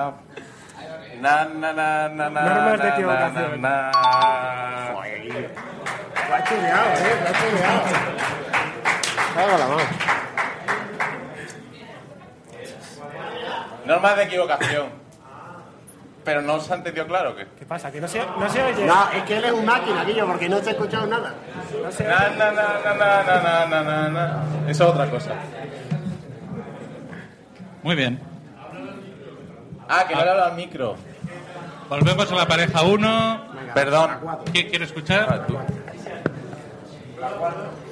Normas 13.86 14.16
de 14.16 14.22
equivocación. 14.24 15.02
Pero 16.24 16.40
no 16.40 16.60
se 16.60 16.72
ha 16.72 16.76
entendido 16.76 17.06
claro 17.06 17.34
que. 17.34 17.46
¿Qué 17.58 17.66
pasa? 17.66 17.90
¿Que 17.90 18.00
no 18.00 18.06
se, 18.06 18.24
no 18.24 18.48
se 18.48 18.62
oye? 18.62 18.86
No, 18.86 19.10
es 19.10 19.24
que 19.24 19.38
él 19.38 19.44
es 19.44 19.52
un 19.52 19.64
máquina, 19.64 20.04
Guillo, 20.04 20.26
porque 20.26 20.48
no 20.48 20.58
te 20.58 20.70
ha 20.70 20.72
escuchado 20.72 21.06
nada. 21.06 21.34
No 21.82 21.90
se 21.90 22.04
na, 22.04 22.28
oye. 22.28 22.36
Na, 22.36 23.66
na, 23.66 24.08
na, 24.08 24.44
Eso 24.68 24.84
es 24.84 24.90
otra 24.90 25.10
cosa. 25.10 25.32
Muy 27.82 27.96
bien. 27.96 28.20
Ah, 29.88 30.04
que 30.06 30.14
no 30.14 30.24
le 30.24 30.30
al 30.30 30.54
micro. 30.54 30.94
Volvemos 31.88 32.30
a 32.30 32.34
la 32.36 32.46
pareja 32.46 32.82
1. 32.82 33.46
Perdón. 33.74 34.10
¿Quién 34.52 34.68
quiere 34.68 34.84
escuchar? 34.84 35.44
La 37.20 37.28
4. 37.28 37.91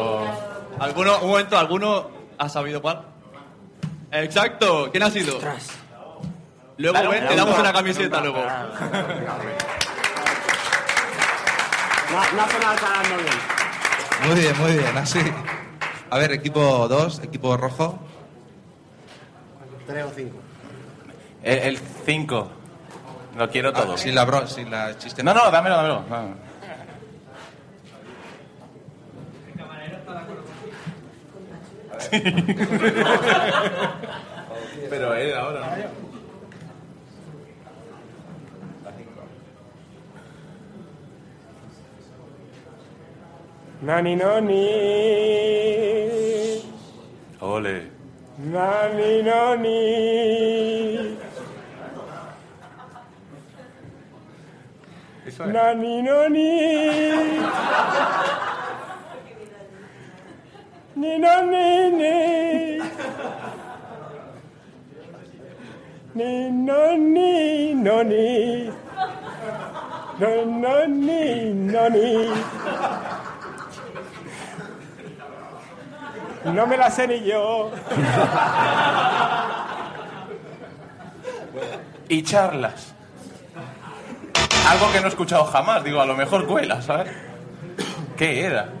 ¿Alguno, 0.81 1.19
un 1.19 1.29
momento, 1.29 1.57
¿alguno 1.59 2.09
ha 2.39 2.49
sabido 2.49 2.81
cuál? 2.81 3.03
Exacto, 4.11 4.89
¿quién 4.91 5.03
ha 5.03 5.11
sido? 5.11 5.39
Luego 6.77 7.09
ven, 7.11 7.27
te 7.27 7.35
damos 7.35 7.59
una 7.59 7.71
camiseta 7.71 8.19
luego. 8.19 8.39
No, 8.39 8.53
no 12.33 12.47
bien. 13.15 13.27
Muy 14.25 14.39
bien, 14.39 14.57
muy 14.57 14.71
bien, 14.71 14.97
así. 14.97 15.19
A 16.09 16.17
ver, 16.17 16.31
equipo 16.31 16.87
2, 16.87 17.19
equipo 17.25 17.55
rojo. 17.57 17.99
Tres 19.85 20.03
o 20.03 20.11
cinco. 20.15 20.37
El 21.43 21.77
5. 21.77 22.51
Lo 23.37 23.49
quiero 23.51 23.71
todo. 23.71 23.93
Ah, 23.93 23.97
sin 23.99 24.15
la 24.15 24.25
bro, 24.25 24.47
sin 24.47 24.71
la 24.71 24.97
chiste. 24.97 25.21
No, 25.21 25.35
no, 25.35 25.51
dámelo, 25.51 25.75
dámelo. 25.75 26.03
Pero 34.89 35.13
él 35.15 35.35
ahora, 35.35 35.59
¿no? 35.59 35.67
Nani, 43.81 44.15
noni. 44.15 44.67
Ole. 47.39 47.89
Nani, 48.37 49.23
noni. 49.23 51.17
Eso 55.25 55.45
es. 55.45 55.51
Nani, 55.51 56.01
noni. 56.03 56.59
Ni, 61.01 61.17
nani, 61.17 61.91
ni. 61.99 62.77
Ni, 66.13 66.51
no, 66.51 66.95
ni, 66.95 67.73
no, 67.73 68.03
ni. 68.03 68.69
No, 70.19 70.45
no, 70.45 70.87
ni, 70.87 71.53
no, 71.53 71.89
ni. 71.89 72.29
No 76.53 76.67
me 76.67 76.77
la 76.77 76.91
sé 76.91 77.07
ni 77.07 77.23
yo. 77.23 77.71
Y 82.09 82.21
charlas. 82.21 82.93
Algo 84.69 84.91
que 84.91 84.99
no 84.99 85.07
he 85.07 85.09
escuchado 85.09 85.45
jamás. 85.45 85.83
Digo, 85.83 85.99
a 85.99 86.05
lo 86.05 86.15
mejor 86.15 86.45
cuela, 86.45 86.79
¿sabes? 86.83 87.11
¿Qué 88.15 88.45
era? 88.45 88.80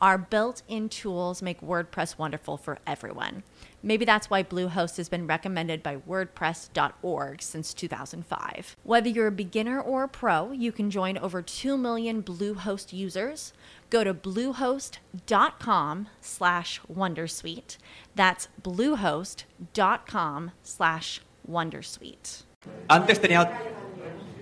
our 0.00 0.18
built 0.18 0.62
in 0.68 0.88
tools 0.88 1.42
make 1.42 1.60
WordPress 1.60 2.18
wonderful 2.18 2.56
for 2.56 2.78
everyone. 2.86 3.42
Maybe 3.82 4.04
that's 4.04 4.28
why 4.28 4.42
Bluehost 4.42 4.96
has 4.96 5.08
been 5.08 5.26
recommended 5.26 5.82
by 5.82 5.96
WordPress.org 5.96 7.40
since 7.40 7.72
2005. 7.72 8.76
Whether 8.82 9.08
you're 9.08 9.28
a 9.28 9.32
beginner 9.32 9.80
or 9.80 10.04
a 10.04 10.08
pro, 10.08 10.50
you 10.50 10.72
can 10.72 10.90
join 10.90 11.16
over 11.16 11.40
2 11.40 11.76
million 11.76 12.22
Bluehost 12.22 12.92
users. 12.92 13.52
Go 13.88 14.02
to 14.02 14.12
bluehost.com 14.12 16.08
slash 16.20 16.80
wondersuite. 16.92 17.76
That's 18.16 18.48
bluehost.com 18.60 20.50
slash 20.62 21.20
wondersuite. 21.48 22.42
Antes 22.88 23.20
tenía, 23.20 23.48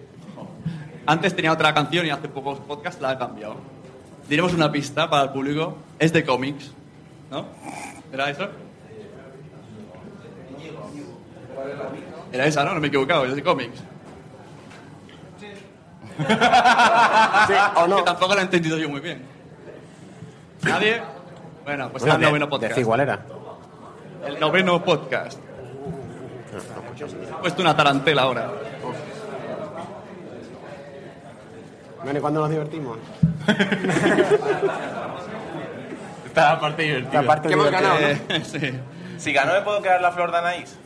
antes 1.07 1.37
tenía 1.37 1.53
otra 1.53 1.75
canción 1.75 2.07
y 2.07 2.11
hace 2.11 2.29
pocos 2.29 2.61
podcasts 2.61 3.03
la 3.03 3.13
he 3.13 3.19
cambiado. 3.19 3.74
Diremos 4.29 4.55
una 4.55 4.71
pista 4.73 5.09
para 5.09 5.25
el 5.25 5.31
público. 5.31 5.77
Es 5.99 6.13
de 6.13 6.25
cómics, 6.25 6.73
¿no? 7.31 7.47
¿Era 8.13 8.31
eso? 8.31 8.49
Era 12.33 12.47
esa, 12.47 12.65
¿no? 12.65 12.75
No 12.75 12.81
me 12.81 12.87
he 12.87 12.89
equivocado, 12.89 13.27
es 13.27 13.35
de 13.35 13.43
cómics. 13.43 13.81
Sí, 17.47 17.55
o 17.77 17.87
no. 17.89 17.97
Que 17.97 18.03
tampoco 18.05 18.35
la 18.35 18.41
he 18.43 18.45
entendido 18.45 18.79
yo 18.79 18.89
muy 18.89 19.01
bien. 19.01 19.23
¿Nadie? 20.63 21.03
Bueno, 21.65 21.91
pues 21.91 22.03
Bueno, 22.05 22.17
era 22.19 22.25
el 22.27 22.31
noveno 22.33 22.49
podcast. 22.49 22.81
cuál 22.83 23.01
era. 23.01 23.27
El 24.27 24.41
noveno 24.41 24.83
podcast. 24.85 25.39
He 26.97 27.41
puesto 27.41 27.63
una 27.63 27.77
tarantela 27.77 28.23
ahora. 28.23 28.53
Bueno, 32.05 32.19
¿y 32.19 32.23
cuándo 32.23 32.41
nos 32.41 32.51
divertimos? 32.51 32.99
Esta 36.27 36.61
parte 36.61 36.83
divertida. 36.83 37.23
La 37.23 37.27
parte 37.27 37.49
¿Qué 37.49 37.55
hemos 37.55 37.71
ganado, 37.71 37.99
no? 37.99 38.45
Sí. 38.45 38.75
Si 39.17 39.33
ganó, 39.33 39.55
¿me 39.55 39.63
puedo 39.63 39.81
quedar 39.81 40.03
la 40.03 40.13
flor 40.13 40.31
de 40.31 40.37
Anaís? 40.37 40.77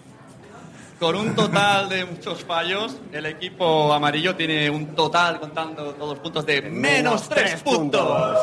Con 1.00 1.16
un 1.16 1.34
total 1.34 1.88
de 1.88 2.04
muchos 2.04 2.44
fallos, 2.44 3.00
el 3.12 3.26
equipo 3.26 3.92
amarillo 3.92 4.36
tiene 4.36 4.70
un 4.70 4.94
total, 4.94 5.40
contando 5.40 5.92
todos 5.94 6.10
los 6.10 6.18
puntos, 6.20 6.46
de 6.46 6.62
menos 6.62 7.28
tres 7.28 7.62
puntos. 7.62 8.38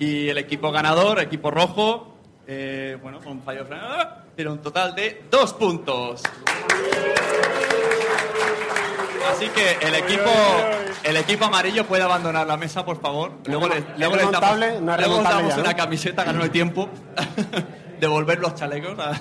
Y 0.00 0.28
el 0.28 0.38
equipo 0.38 0.72
ganador, 0.72 1.20
equipo 1.20 1.52
rojo, 1.52 2.11
eh, 2.46 2.98
bueno, 3.02 3.20
con 3.20 3.42
fallos, 3.42 3.66
¡ah! 3.72 4.16
tiene 4.36 4.50
un 4.50 4.58
total 4.62 4.94
de 4.94 5.24
dos 5.30 5.52
puntos. 5.54 6.22
Así 9.30 9.48
que 9.48 9.78
el 9.80 9.94
equipo, 9.94 10.30
el 11.04 11.16
equipo 11.16 11.44
amarillo 11.44 11.86
puede 11.86 12.02
abandonar 12.02 12.46
la 12.46 12.56
mesa, 12.56 12.84
por 12.84 13.00
favor. 13.00 13.32
Luego 13.46 13.68
les, 13.68 13.84
luego 13.96 14.16
les 14.16 14.30
damos, 14.30 14.40
remontable? 14.50 14.66
No 14.66 14.74
es 14.74 14.80
luego 14.82 14.98
les 14.98 15.06
remontable 15.08 15.36
damos 15.36 15.50
ya, 15.50 15.56
¿no? 15.56 15.62
una 15.62 15.74
camiseta, 15.76 16.24
ganando 16.24 16.44
el 16.44 16.50
tiempo, 16.50 16.88
devolver 18.00 18.40
los 18.40 18.54
chalecos 18.54 18.98
a- 18.98 19.20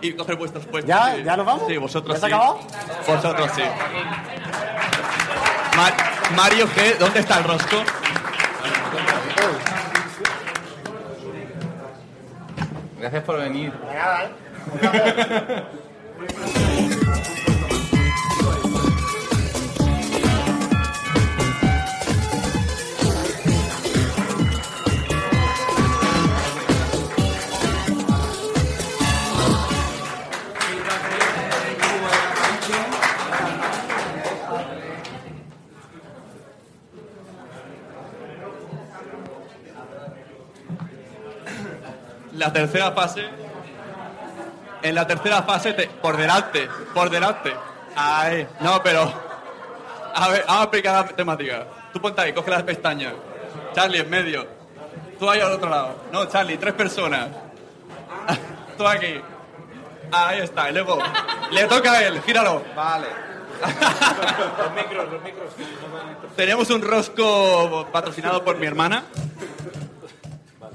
y 0.00 0.12
coger 0.12 0.36
vuestros 0.36 0.64
puestos. 0.66 0.88
¿Ya? 0.88 1.16
¿Ya 1.18 1.36
nos 1.36 1.44
vamos? 1.44 1.64
Sí, 1.68 1.76
vosotros 1.76 2.14
¿Ya 2.16 2.20
se 2.20 2.26
sí. 2.28 2.32
ha 2.32 2.36
acabado? 2.36 2.60
Vosotros 3.06 3.50
sí. 3.56 3.62
Ma- 5.76 6.36
Mario 6.36 6.66
G, 6.68 6.96
¿dónde 6.98 7.20
está 7.20 7.38
el 7.38 7.44
rosco? 7.44 7.76
Gracias 13.06 13.22
por 13.22 13.38
venir. 13.38 13.72
La 42.46 42.52
tercera 42.52 42.92
fase. 42.92 43.24
En 44.82 44.94
la 44.94 45.04
tercera 45.04 45.42
fase, 45.42 45.72
te- 45.72 45.88
por 45.88 46.16
delante, 46.16 46.68
por 46.94 47.10
delante. 47.10 47.52
Ahí. 47.96 48.46
No, 48.60 48.80
pero. 48.84 49.12
A 50.14 50.28
ver, 50.28 50.44
vamos 50.46 50.60
a 50.60 50.62
explicar 50.64 50.94
la 51.06 51.16
temática. 51.16 51.64
Tú 51.92 52.00
ponte 52.00 52.20
ahí, 52.20 52.32
coge 52.32 52.52
las 52.52 52.62
pestañas. 52.62 53.14
Charlie 53.74 53.98
en 53.98 54.08
medio. 54.10 54.46
Tú 55.18 55.28
ahí 55.28 55.40
al 55.40 55.52
otro 55.54 55.68
lado. 55.68 56.04
No, 56.12 56.26
Charlie, 56.26 56.56
tres 56.56 56.74
personas. 56.74 57.26
Tú 58.78 58.86
aquí. 58.86 59.20
Ahí 60.12 60.38
está, 60.40 60.70
y 60.70 60.72
luego. 60.72 61.00
Le 61.50 61.64
toca 61.64 61.90
a 61.94 62.02
él, 62.04 62.22
gíralo. 62.22 62.62
Vale. 62.76 63.06
Los 64.58 64.72
micros, 64.74 65.10
los 65.12 65.22
micros. 65.22 65.48
Tenemos 66.36 66.70
un 66.70 66.82
rosco 66.82 67.88
patrocinado 67.90 68.44
por 68.44 68.56
mi 68.58 68.66
hermana. 68.66 69.02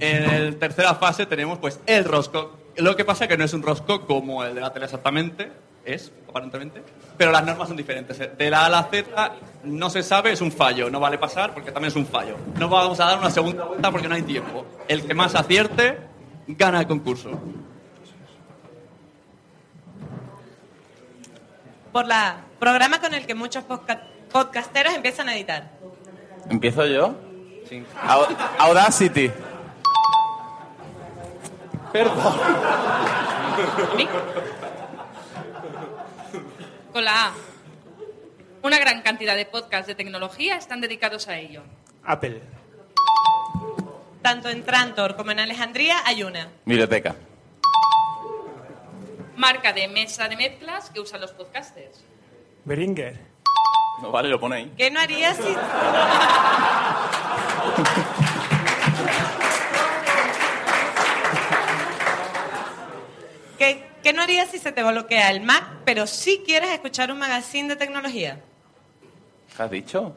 En 0.02 0.52
la 0.54 0.60
tercera 0.60 0.96
fase 0.96 1.26
tenemos 1.26 1.60
pues 1.60 1.80
el 1.86 2.04
rosco. 2.06 2.58
Lo 2.78 2.96
que 2.96 3.06
pasa 3.06 3.26
es 3.26 3.30
que 3.30 3.38
no 3.38 3.44
es 3.44 3.54
un 3.54 3.62
rosco 3.62 4.06
como 4.08 4.44
el 4.44 4.56
de 4.56 4.62
la 4.62 4.72
tele 4.74 4.86
exactamente, 4.86 5.52
es, 5.86 6.12
aparentemente, 6.30 6.82
pero 7.18 7.32
las 7.32 7.46
normas 7.46 7.68
son 7.68 7.78
diferentes. 7.78 8.18
De 8.38 8.50
la 8.50 8.62
A 8.62 8.66
a 8.66 8.70
la 8.70 8.84
Z 8.86 9.34
no 9.66 9.90
se 9.90 10.02
sabe, 10.04 10.32
es 10.32 10.42
un 10.42 10.52
fallo. 10.52 10.90
No 10.90 11.00
vale 11.00 11.18
pasar 11.18 11.54
porque 11.54 11.72
también 11.72 11.90
es 11.90 11.96
un 11.96 12.06
fallo. 12.08 12.36
No 12.58 12.68
vamos 12.70 13.00
a 13.00 13.06
dar 13.06 13.20
una 13.20 13.30
segunda 13.30 13.66
vuelta 13.66 13.92
porque 13.92 14.08
no 14.08 14.16
hay 14.16 14.24
tiempo. 14.24 14.66
El 14.88 15.06
que 15.06 15.14
más 15.14 15.36
acierte 15.36 15.98
gana 16.48 16.80
el 16.80 16.88
concurso. 16.88 17.32
Por 21.92 22.08
la 22.08 22.38
programa 22.60 23.00
con 23.02 23.14
el 23.14 23.26
que 23.26 23.36
muchos 23.36 23.64
podca- 23.66 24.02
podcasteros 24.32 24.94
empiezan 24.94 25.28
a 25.30 25.36
editar. 25.36 25.72
¿Empiezo 26.50 26.86
yo? 26.88 27.16
Sí. 27.70 27.84
Audacity. 28.60 29.32
Perdón. 31.92 32.34
Con 36.94 37.06
la 37.06 37.28
A. 37.28 37.34
Una 38.64 38.80
gran 38.80 39.02
cantidad 39.02 39.36
de 39.36 39.46
podcasts 39.46 39.88
de 39.88 39.96
tecnología 39.96 40.56
están 40.56 40.82
dedicados 40.82 41.28
a 41.28 41.38
ello. 41.38 41.64
Apple. 42.04 42.42
Tanto 44.22 44.50
en 44.50 44.64
Trantor 44.64 45.16
como 45.16 45.32
en 45.32 45.40
Alejandría 45.40 45.98
hay 46.06 46.24
una. 46.24 46.50
Biblioteca. 46.66 47.16
Marca 49.36 49.74
de 49.74 49.88
mesa 49.88 50.28
de 50.28 50.36
mezclas 50.36 50.92
que 50.92 51.00
usan 51.00 51.22
los 51.22 51.32
podcasters. 51.32 52.04
Beringer. 52.66 53.20
No 54.02 54.12
vale, 54.12 54.30
lo 54.30 54.40
pone 54.40 54.56
ahí. 54.58 54.72
¿Qué 54.78 54.92
no 54.92 55.00
harías 55.00 55.38
si... 55.38 55.56
¿Qué, 64.04 64.14
no 64.14 64.22
harías 64.22 64.50
si 64.50 64.58
se 64.60 64.72
te 64.72 64.84
bloquea 64.84 65.30
el 65.32 65.42
Mac, 65.42 65.64
pero 65.86 66.08
sí 66.08 66.42
quieres 66.46 66.70
escuchar 66.72 67.12
un 67.12 67.20
magazine 67.20 67.68
de 67.70 67.76
tecnología? 67.76 68.40
¿Qué 69.56 69.64
has 69.64 69.72
dicho? 69.72 70.16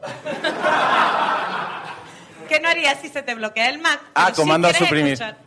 ¿Qué 2.49 2.59
no 2.59 2.67
harías 2.69 2.99
si 3.01 3.09
se 3.09 3.21
te 3.21 3.35
bloquea 3.35 3.69
el 3.69 3.79
Mac? 3.79 3.99
Ah, 4.15 4.25
pero 4.25 4.35
sí 4.35 4.41
comando 4.41 4.67
a 4.67 4.73
suprimir. 4.73 5.13
escuchar- 5.13 5.37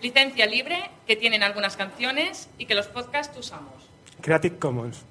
Licencia 0.00 0.46
libre 0.46 0.90
que 1.08 1.16
tienen 1.16 1.42
algunas 1.42 1.76
canciones 1.76 2.48
y 2.56 2.66
que 2.66 2.74
los 2.76 2.86
podcasts 2.86 3.36
usamos. 3.36 3.72
Creative 4.20 4.58
Commons. 4.58 5.02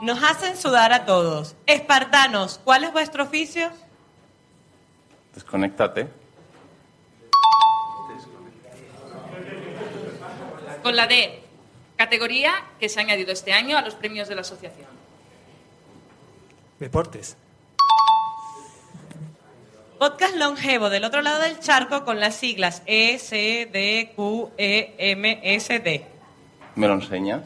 Nos 0.00 0.22
hacen 0.22 0.56
sudar 0.56 0.92
a 0.94 1.04
todos. 1.04 1.54
Espartanos, 1.66 2.58
¿cuál 2.64 2.84
es 2.84 2.92
vuestro 2.92 3.24
oficio? 3.24 3.70
Desconéctate. 5.34 6.08
Con 10.82 10.96
la 10.96 11.06
D, 11.06 11.42
categoría 11.96 12.52
que 12.78 12.88
se 12.88 13.00
ha 13.00 13.02
añadido 13.02 13.32
este 13.32 13.52
año 13.52 13.76
a 13.76 13.82
los 13.82 13.94
premios 13.94 14.28
de 14.28 14.34
la 14.34 14.40
asociación. 14.40 14.88
Deportes. 16.78 17.36
Podcast 19.98 20.36
longevo 20.36 20.88
del 20.88 21.04
otro 21.04 21.20
lado 21.20 21.42
del 21.42 21.60
charco 21.60 22.06
con 22.06 22.20
las 22.20 22.34
siglas 22.34 22.82
E, 22.86 23.18
C, 23.18 23.68
D, 23.70 24.14
Q, 24.16 24.50
E, 24.56 24.94
M, 24.96 25.40
S, 25.42 25.78
D. 25.78 26.06
¿Me 26.76 26.88
lo 26.88 26.94
enseñas? 26.94 27.42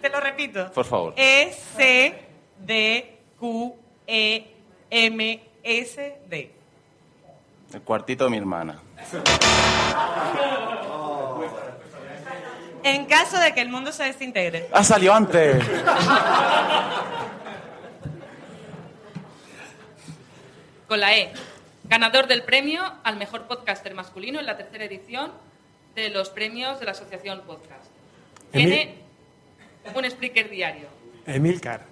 Te 0.00 0.08
lo 0.08 0.20
repito. 0.20 0.70
Por 0.72 0.84
favor. 0.84 1.14
E, 1.16 1.52
C, 1.76 2.14
D, 2.60 3.18
Q, 3.40 3.74
E, 4.06 4.54
M, 4.88 5.42
S, 5.64 6.18
D. 6.28 6.54
El 7.74 7.82
cuartito 7.82 8.24
de 8.24 8.30
mi 8.30 8.36
hermana. 8.36 8.80
En 12.84 13.06
caso 13.06 13.38
de 13.38 13.54
que 13.54 13.60
el 13.60 13.68
mundo 13.68 13.92
se 13.92 14.04
desintegre. 14.04 14.68
¡Ha 14.72 14.82
salido 14.82 15.14
antes! 15.14 15.64
Con 20.88 21.00
la 21.00 21.16
E, 21.16 21.32
ganador 21.84 22.26
del 22.26 22.42
premio 22.42 22.82
al 23.02 23.16
mejor 23.16 23.46
podcaster 23.46 23.94
masculino 23.94 24.40
en 24.40 24.46
la 24.46 24.56
tercera 24.56 24.84
edición 24.84 25.32
de 25.94 26.10
los 26.10 26.30
premios 26.30 26.80
de 26.80 26.86
la 26.86 26.92
asociación 26.92 27.42
Podcast. 27.42 27.86
Tiene 28.50 28.96
un 29.94 30.04
speaker 30.04 30.50
diario. 30.50 30.88
Emilcar. 31.26 31.86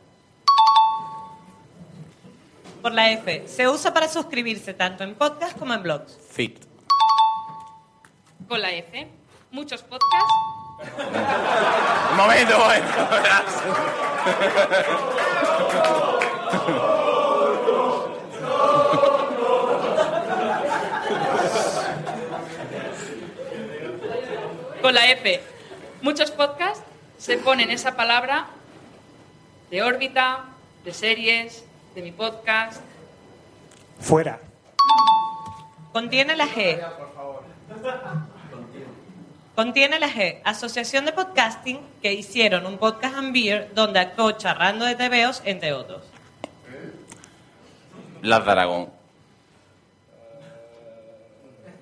Por 2.82 2.92
la 2.92 3.10
F, 3.12 3.44
se 3.46 3.68
usa 3.68 3.92
para 3.92 4.08
suscribirse 4.08 4.72
tanto 4.74 5.04
en 5.04 5.14
podcast 5.14 5.56
como 5.58 5.74
en 5.74 5.82
blogs. 5.82 6.18
Fit. 6.30 6.69
Con 8.50 8.60
la 8.62 8.72
F, 8.72 9.06
muchos 9.52 9.80
podcasts 9.84 10.34
Un 12.10 12.16
momento. 12.16 12.56
Con 24.82 24.94
la 24.94 25.10
F, 25.12 25.40
muchos 26.02 26.32
podcasts 26.32 26.82
se 27.18 27.38
ponen 27.38 27.70
esa 27.70 27.94
palabra 27.94 28.46
de 29.70 29.84
órbita, 29.84 30.46
de 30.82 30.92
series, 30.92 31.64
de 31.94 32.02
mi 32.02 32.10
podcast. 32.10 32.82
Fuera. 34.00 34.40
Contiene 35.92 36.34
la 36.34 36.48
G. 36.48 36.80
Contiene 39.60 40.00
la 40.00 40.08
G, 40.08 40.40
Asociación 40.42 41.04
de 41.04 41.12
Podcasting, 41.12 41.80
que 42.00 42.14
hicieron 42.14 42.64
un 42.64 42.78
podcast 42.78 43.14
and 43.14 43.30
beer 43.30 43.70
donde 43.74 44.00
actuó 44.00 44.32
charrando 44.32 44.86
de 44.86 44.94
TVOs, 44.94 45.42
entre 45.44 45.74
otros. 45.74 46.02
Las 48.22 48.42
de 48.42 48.50
Aragón. 48.50 48.88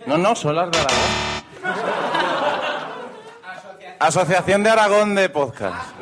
No, 0.06 0.18
no, 0.18 0.34
son 0.34 0.56
las 0.56 0.72
de 0.72 0.78
Aragón. 0.80 0.98
Asociación 4.00 4.64
de 4.64 4.70
Aragón 4.70 5.14
de 5.14 5.28
Podcast. 5.28 5.92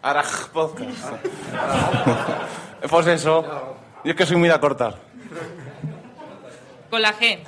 Araj 0.00 0.48
Podcast. 0.48 1.04
Pues 2.88 3.06
eso. 3.08 3.76
Yo 4.04 4.10
es 4.10 4.16
que 4.16 4.24
soy 4.24 4.36
muy 4.38 4.48
de 4.48 4.58
cortar. 4.58 4.96
Con 6.88 7.02
la 7.02 7.12
G, 7.12 7.40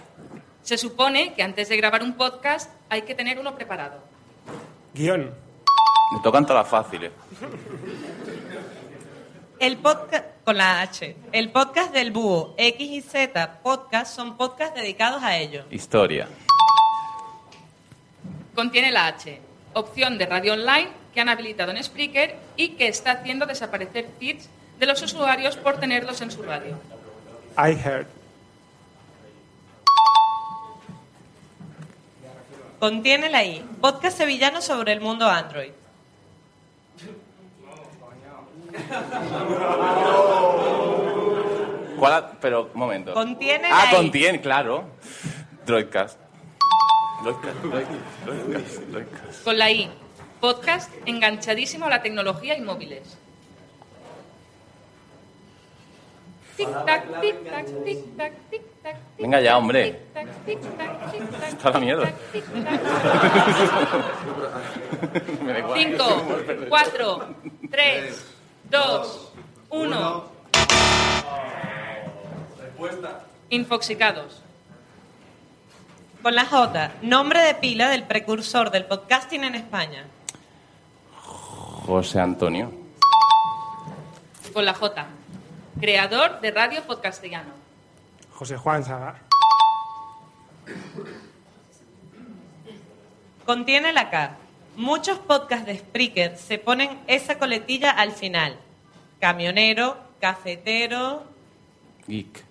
se 0.61 0.77
supone 0.77 1.33
que 1.33 1.42
antes 1.42 1.71
de 1.71 1.77
grabar 1.79 2.03
un 2.03 2.12
podcast 2.12 2.71
hay 2.88 3.03
que 3.03 3.14
tener 3.14 3.38
uno 3.38 3.55
preparado. 3.55 4.01
Guión. 4.94 5.35
Me 6.12 6.20
tocan 6.22 6.46
todas 6.46 6.62
las 6.62 6.70
fáciles. 6.70 7.12
El 9.59 9.77
podcast, 9.79 10.24
con 10.44 10.57
la 10.57 10.81
H, 10.81 11.16
el 11.33 11.51
podcast 11.51 11.92
del 11.92 12.12
búho 12.12 12.55
X 12.57 12.90
y 12.90 13.01
Z 13.03 13.61
podcast 13.62 14.14
son 14.14 14.37
podcasts 14.37 14.74
dedicados 14.81 15.22
a 15.22 15.37
ello. 15.37 15.64
Historia. 15.70 16.29
Contiene 18.55 18.90
la 18.90 19.09
H, 19.09 19.40
opción 19.74 20.16
de 20.16 20.27
radio 20.27 20.55
online 20.55 20.88
que 21.12 21.20
han 21.20 21.29
habilitado 21.29 21.72
en 21.72 21.83
Spreaker 21.83 22.37
y 22.57 22.70
que 22.70 22.88
está 22.88 23.12
haciendo 23.12 23.46
desaparecer 23.46 24.09
feeds 24.18 24.48
de 24.79 24.87
los 24.87 25.03
usuarios 25.03 25.57
por 25.57 25.79
tenerlos 25.79 26.20
en 26.20 26.31
su 26.31 26.42
radio. 26.42 26.79
I 27.57 27.72
heard. 27.72 28.07
Contiene 32.78 33.28
la 33.28 33.44
I, 33.44 33.62
podcast 33.80 34.16
sevillano 34.18 34.62
sobre 34.62 34.92
el 34.92 35.00
mundo 35.00 35.26
Android. 35.28 35.72
¿Cuál 41.98 42.12
ha- 42.12 42.30
Pero, 42.40 42.70
un 42.72 42.78
momento. 42.78 43.12
Contiene 43.12 43.68
Ah, 43.70 43.84
la 43.84 43.92
I. 43.92 43.96
contiene, 43.96 44.40
claro. 44.40 44.84
Droidcast. 45.66 46.18
Droidcast, 47.22 47.56
Droidcast, 47.62 48.24
Droidcast, 48.24 48.78
Droidcast. 48.90 49.44
Con 49.44 49.58
la 49.58 49.70
I, 49.70 49.90
podcast 50.40 50.90
enganchadísimo 51.06 51.86
a 51.86 51.90
la 51.90 52.02
tecnología 52.02 52.56
y 52.56 52.60
móviles. 52.60 53.18
Tic-tac, 56.59 57.03
tic-tac, 57.23 57.66
tic-tac, 57.87 58.33
tic-tac. 58.51 58.97
Venga 59.16 59.38
ya, 59.40 59.57
hombre. 59.57 59.94
tic-tac, 59.94 60.27
tic-tac, 60.44 60.92
tic-tac, 61.12 61.49
Está 61.55 61.71
la 61.71 61.79
igual. 61.87 62.14
Cinco, 65.79 66.07
cuatro, 66.68 67.35
tres, 67.71 68.27
dos, 68.68 69.33
uno. 69.71 70.25
Infoxicados. 73.51 74.42
Con 76.23 76.35
la 76.35 76.44
J, 76.44 76.92
nombre 77.03 77.40
de 77.42 77.55
pila 77.55 77.88
del 77.88 78.03
precursor 78.03 78.73
del 78.73 78.85
podcasting 78.87 79.44
en 79.44 79.55
España. 79.55 80.05
José 81.87 82.18
Antonio. 82.18 82.73
Con 84.53 84.64
la 84.64 84.75
J. 84.75 85.07
Creador 85.80 86.40
de 86.40 86.50
Radio 86.50 86.82
Podcastellano. 86.82 87.52
José 88.32 88.56
Juan 88.56 88.84
Saga. 88.84 89.14
Contiene 93.44 93.92
la 93.92 94.10
K. 94.10 94.36
Muchos 94.76 95.18
podcasts 95.18 95.66
de 95.66 95.78
Spreaker 95.78 96.36
se 96.36 96.58
ponen 96.58 96.98
esa 97.06 97.38
coletilla 97.38 97.90
al 97.92 98.12
final. 98.12 98.56
Camionero, 99.20 99.96
cafetero. 100.20 101.24
Geek. 102.06 102.44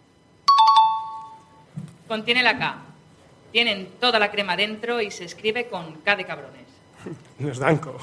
Contiene 2.07 2.43
la 2.43 2.57
K. 2.57 2.77
Tienen 3.51 3.89
toda 3.99 4.19
la 4.19 4.31
crema 4.31 4.55
dentro 4.55 5.01
y 5.01 5.11
se 5.11 5.25
escribe 5.25 5.67
con 5.67 5.93
K 6.01 6.15
de 6.15 6.25
cabrones. 6.25 6.67
Nos 7.39 7.59
danco. 7.59 7.97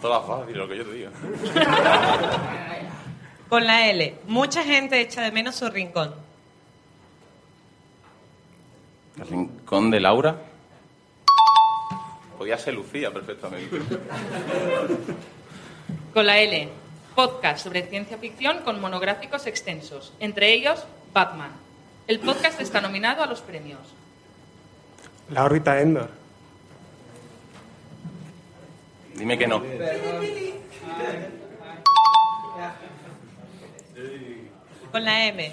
Toda 0.00 0.20
fácil, 0.22 0.56
lo 0.56 0.68
que 0.68 0.76
yo 0.76 0.84
te 0.84 0.92
diga. 0.92 1.10
Con 3.54 3.68
la 3.68 3.88
L. 3.88 4.16
Mucha 4.26 4.64
gente 4.64 5.00
echa 5.00 5.22
de 5.22 5.30
menos 5.30 5.54
su 5.54 5.70
rincón. 5.70 6.12
El 9.16 9.28
rincón 9.28 9.92
de 9.92 10.00
Laura. 10.00 10.42
Podía 12.36 12.58
ser 12.58 12.74
Lucía 12.74 13.12
perfectamente. 13.12 13.78
Con 16.12 16.26
la 16.26 16.40
L. 16.40 16.68
Podcast 17.14 17.62
sobre 17.62 17.86
ciencia 17.86 18.18
ficción 18.18 18.58
con 18.64 18.80
monográficos 18.80 19.46
extensos. 19.46 20.12
Entre 20.18 20.52
ellos, 20.52 20.84
Batman. 21.12 21.52
El 22.08 22.18
podcast 22.18 22.60
está 22.60 22.80
nominado 22.80 23.22
a 23.22 23.26
los 23.26 23.40
premios. 23.40 23.78
La 25.30 25.44
órbita 25.44 25.80
Endor. 25.80 26.10
Dime 29.14 29.38
que 29.38 29.46
no. 29.46 29.62
Con 34.92 35.04
la 35.04 35.26
M. 35.26 35.52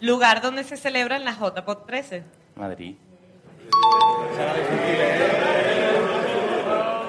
Lugar 0.00 0.42
donde 0.42 0.64
se 0.64 0.76
celebran 0.76 1.24
las 1.24 1.38
JPOD 1.38 1.78
13. 1.86 2.24
Madrid. 2.56 2.96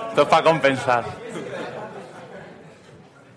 Esto 0.10 0.22
es 0.22 0.28
para 0.28 0.44
compensar. 0.44 1.06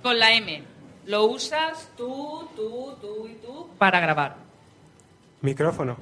Con 0.02 0.18
la 0.18 0.32
M. 0.32 0.62
Lo 1.06 1.24
usas 1.24 1.88
tú, 1.96 2.48
tú, 2.54 2.96
tú 3.00 3.28
y 3.28 3.34
tú 3.34 3.70
para 3.78 4.00
grabar. 4.00 4.36
Micrófono. 5.40 5.96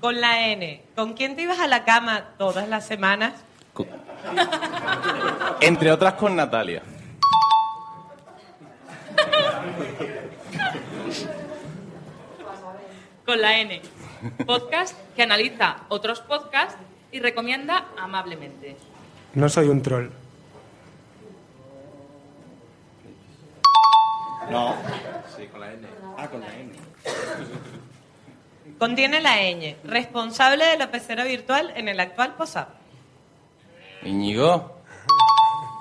Con 0.00 0.20
la 0.20 0.48
N. 0.48 0.82
¿Con 0.94 1.14
quién 1.14 1.36
te 1.36 1.42
ibas 1.42 1.60
a 1.60 1.68
la 1.68 1.84
cama 1.84 2.34
todas 2.36 2.68
las 2.68 2.86
semanas? 2.86 3.32
Entre 5.60 5.90
otras 5.90 6.14
con 6.14 6.36
Natalia. 6.36 6.82
Con 13.32 13.40
la 13.40 13.56
N. 13.60 13.80
Podcast 14.44 14.94
que 15.16 15.22
analiza 15.22 15.84
otros 15.88 16.20
podcasts 16.20 16.76
y 17.10 17.18
recomienda 17.18 17.86
amablemente. 17.98 18.76
No 19.32 19.48
soy 19.48 19.68
un 19.68 19.80
troll. 19.80 20.10
No. 24.50 24.76
Sí, 25.34 25.46
con 25.46 25.62
la 25.62 25.72
N. 25.72 25.88
Ah, 26.18 26.28
con 26.28 26.42
la 26.42 26.54
N. 26.54 26.72
Contiene 28.78 29.22
la 29.22 29.38
ñ. 29.38 29.76
Responsable 29.82 30.66
de 30.66 30.76
la 30.76 30.90
pecera 30.90 31.24
virtual 31.24 31.72
en 31.74 31.88
el 31.88 32.00
actual 32.00 32.34
POSAP. 32.34 32.68
Íñigo. 34.04 34.82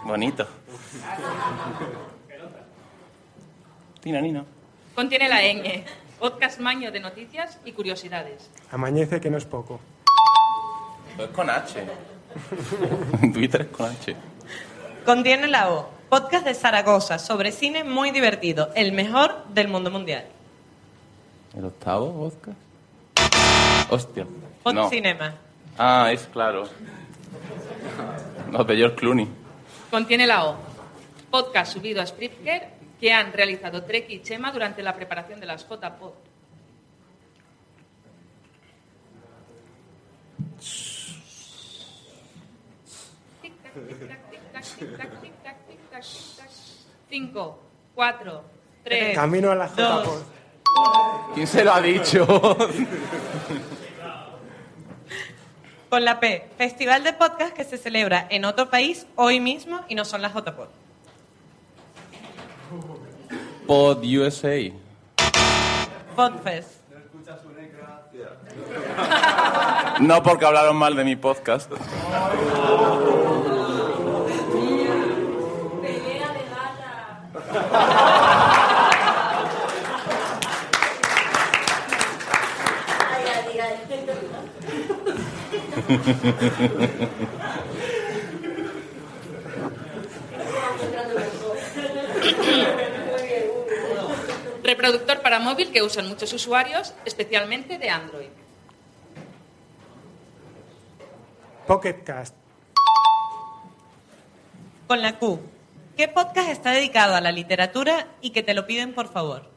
Bonito. 0.06 0.48
Tina, 4.00 4.22
Nino. 4.22 4.46
Contiene 4.96 5.28
la 5.28 5.42
ñ. 5.42 5.84
Podcast 6.22 6.60
maño 6.60 6.92
de 6.92 7.00
noticias 7.00 7.58
y 7.66 7.72
curiosidades. 7.72 8.48
Amañece 8.70 9.20
que 9.20 9.32
no 9.32 9.38
es 9.40 9.46
poco. 9.46 9.80
Es 11.18 11.28
con 11.30 11.50
H. 11.50 11.84
Twitter 13.34 13.62
es 13.62 13.68
con 13.76 13.88
H. 13.88 14.16
Contiene 15.04 15.48
la 15.48 15.72
O. 15.72 15.90
Podcast 16.10 16.46
de 16.46 16.54
Zaragoza 16.54 17.18
sobre 17.18 17.52
cine 17.52 17.84
muy 17.84 18.12
divertido. 18.12 18.70
El 18.76 18.92
mejor 18.92 19.46
del 19.48 19.68
mundo 19.68 19.90
mundial. 19.90 20.26
¿El 21.58 21.66
octavo 21.66 22.30
podcast? 22.30 22.60
Hostia. 23.90 24.28
Pod 24.62 24.74
No. 24.76 24.90
Cinema. 24.92 25.34
Ah, 25.76 26.12
es 26.14 26.28
claro. 26.28 26.66
Los 28.52 28.68
de 28.68 28.76
George 28.76 28.96
Clooney. 28.96 29.28
Contiene 29.90 30.28
la 30.28 30.46
O. 30.46 30.56
Podcast 31.32 31.74
subido 31.74 32.00
a 32.00 32.06
Spreaker 32.06 32.81
que 33.02 33.12
han 33.12 33.34
realizado 33.34 33.84
Trek 33.84 34.06
y 34.10 34.22
Chema 34.22 34.52
durante 34.52 34.84
la 34.84 34.94
preparación 34.96 35.40
de 35.40 35.48
las 35.48 35.68
JPod. 35.68 36.14
Tic-tac. 43.42 43.76
Cinco, 47.10 47.60
cuatro, 47.96 48.44
tres. 48.84 49.16
Camino 49.16 49.50
a 49.52 49.56
la 49.56 49.68
dos, 49.68 50.06
JPOD. 50.06 51.34
¿Quién 51.34 51.48
se 51.48 51.64
lo 51.66 51.74
ha 51.74 51.82
dicho? 51.82 52.28
Con 55.90 56.06
la 56.06 56.20
P. 56.20 56.50
Festival 56.56 57.04
de 57.04 57.14
podcast 57.14 57.54
que 57.54 57.64
se 57.64 57.80
celebra 57.80 58.28
en 58.30 58.46
otro 58.46 58.70
país 58.70 59.08
hoy 59.16 59.40
mismo 59.40 59.84
y 59.90 59.96
no 59.96 60.06
son 60.06 60.22
las 60.22 60.34
JPod. 60.34 60.70
Pod 63.68 64.04
USA. 64.04 64.72
Podfest. 66.16 66.82
No 70.00 70.24
porque 70.24 70.46
hablaron 70.46 70.76
mal 70.76 70.96
de 70.96 71.04
mi 71.04 71.16
podcast. 71.16 71.72
Reproductor 94.82 95.22
para 95.22 95.38
móvil 95.38 95.72
que 95.72 95.84
usan 95.84 96.08
muchos 96.08 96.34
usuarios, 96.34 96.96
especialmente 97.06 97.78
de 97.78 97.88
Android. 97.92 98.30
Pocket 101.68 102.04
Cast. 102.04 102.34
Con 104.88 105.04
la 105.04 105.20
Q. 105.20 105.40
¿Qué 105.96 106.08
podcast 106.08 106.50
está 106.50 106.72
dedicado 106.72 107.14
a 107.14 107.22
la 107.22 107.32
literatura 107.32 108.08
y 108.22 108.32
que 108.32 108.42
te 108.42 108.56
lo 108.56 108.66
piden 108.66 108.96
por 108.96 109.08
favor? 109.08 109.52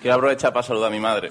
Quiero 0.00 0.14
aprovechar 0.14 0.52
para 0.52 0.62
saludar 0.62 0.90
a 0.90 0.92
mi 0.92 1.00
madre. 1.00 1.30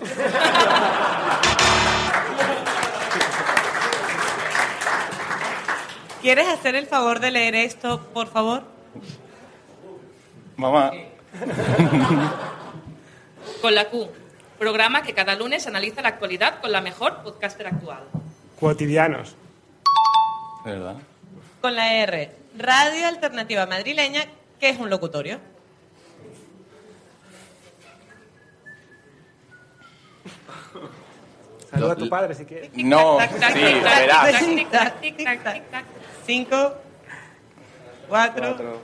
¿Quieres 6.21 6.49
hacer 6.49 6.75
el 6.75 6.85
favor 6.85 7.21
de 7.21 7.31
leer 7.31 7.55
esto, 7.55 8.01
por 8.13 8.27
favor? 8.27 8.78
Mamá. 10.59 10.91
Con 13.61 13.73
la 13.73 13.89
Q. 13.89 14.09
Programa 14.57 15.03
que 15.03 15.13
cada 15.13 15.35
lunes 15.35 15.65
analiza 15.67 16.01
la 16.01 16.09
actualidad 16.09 16.59
con 16.59 16.73
la 16.73 16.81
mejor 16.81 17.23
podcaster 17.23 17.65
actual. 17.65 18.03
Cotidianos. 18.59 19.37
¿Verdad? 20.65 20.97
Con 21.61 21.75
la 21.75 21.93
R. 21.93 22.35
Radio 22.57 23.07
Alternativa 23.07 23.65
Madrileña, 23.67 24.25
que 24.59 24.67
es 24.67 24.77
un 24.77 24.89
locutorio. 24.89 25.39
Saluda 31.71 31.93
a 31.93 31.95
tu 31.95 32.09
padre 32.09 32.35
si 32.35 32.43
quieres. 32.43 32.69
No, 32.73 33.17
sí, 33.21 33.63
verás. 33.81 34.43
Cinco, 36.25 36.73
cuatro, 38.09 38.81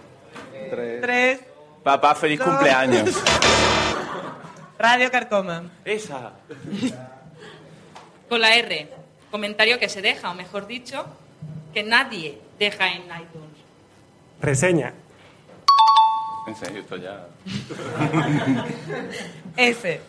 tres. 1.01 1.41
Papá, 1.85 2.15
feliz 2.15 2.41
cumpleaños. 2.41 3.11
Radio 4.79 5.11
Carcoma. 5.11 5.69
Esa. 5.85 6.31
Con 8.27 8.41
la 8.41 8.55
R. 8.55 8.89
Comentario 9.29 9.77
que 9.77 9.87
se 9.87 10.01
deja, 10.01 10.31
o 10.31 10.33
mejor 10.33 10.65
dicho, 10.65 11.05
que 11.75 11.83
nadie 11.83 12.41
deja 12.57 12.91
en 12.91 13.03
iTunes. 13.03 13.55
Reseña. 14.41 14.95
En 16.47 16.55
serio, 16.55 16.81
esto 16.81 16.97
ya. 16.97 17.27
S. 19.55 20.01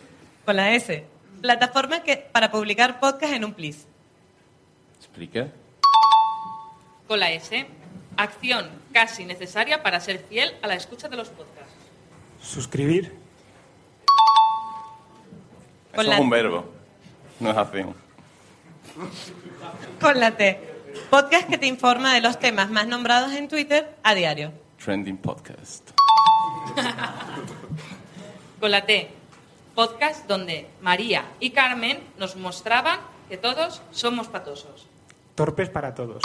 Con 0.45 0.55
la 0.55 0.71
S. 0.71 1.05
Plataforma 1.41 2.01
que, 2.01 2.17
para 2.17 2.49
publicar 2.49 2.99
podcast 2.99 3.33
en 3.33 3.45
un 3.45 3.53
plis. 3.53 3.85
¿Explica? 4.97 5.49
Con 7.07 7.19
la 7.19 7.29
S. 7.29 7.67
Acción 8.17 8.69
casi 8.93 9.25
necesaria 9.25 9.83
para 9.83 9.99
ser 9.99 10.19
fiel 10.27 10.55
a 10.61 10.67
la 10.67 10.75
escucha 10.75 11.07
de 11.07 11.15
los 11.17 11.29
podcasts. 11.29 11.71
Suscribir. 12.41 13.13
Con 15.93 16.01
Eso 16.01 16.09
la- 16.09 16.15
es 16.15 16.21
un 16.21 16.29
verbo. 16.29 16.65
No 17.39 17.51
es 17.51 17.57
acción. 17.57 17.93
Con 20.01 20.19
la 20.19 20.35
T. 20.35 20.59
Podcast 21.11 21.47
que 21.47 21.57
te 21.59 21.67
informa 21.67 22.13
de 22.15 22.21
los 22.21 22.39
temas 22.39 22.69
más 22.71 22.87
nombrados 22.87 23.31
en 23.33 23.47
Twitter 23.47 23.95
a 24.03 24.15
diario. 24.15 24.51
Trending 24.83 25.17
podcast. 25.17 25.91
Con 28.59 28.71
la 28.71 28.85
T. 28.85 29.11
Podcast 29.75 30.25
donde 30.27 30.67
María 30.81 31.25
y 31.39 31.51
Carmen 31.51 31.99
nos 32.17 32.35
mostraban 32.35 32.99
que 33.29 33.37
todos 33.37 33.83
somos 33.91 34.27
patosos. 34.27 34.87
Torpes 35.35 35.69
para 35.69 35.93
todos. 35.93 36.23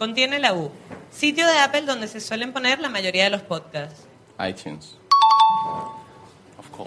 Contiene 0.00 0.38
la 0.38 0.54
U. 0.54 0.70
Sitio 1.10 1.46
de 1.46 1.58
Apple 1.58 1.82
donde 1.82 2.08
se 2.08 2.22
suelen 2.22 2.54
poner 2.54 2.80
la 2.80 2.88
mayoría 2.88 3.24
de 3.24 3.28
los 3.28 3.42
podcasts. 3.42 4.06
iTunes. 4.42 4.96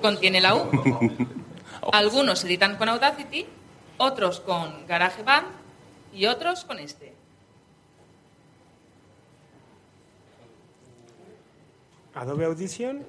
Contiene 0.02 0.42
la 0.42 0.56
U. 0.56 0.68
Algunos 1.92 2.44
editan 2.44 2.76
con 2.76 2.90
Audacity, 2.90 3.46
otros 4.00 4.40
con 4.40 4.88
GarageBand 4.88 5.46
y 6.12 6.26
otros 6.26 6.66
con 6.66 6.80
este. 6.80 7.14
Adobe 12.16 12.46
Audition. 12.46 13.06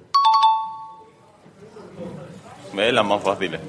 ¿Ves? 2.73 2.93
Las 2.93 3.05
más 3.05 3.23
fáciles. 3.23 3.59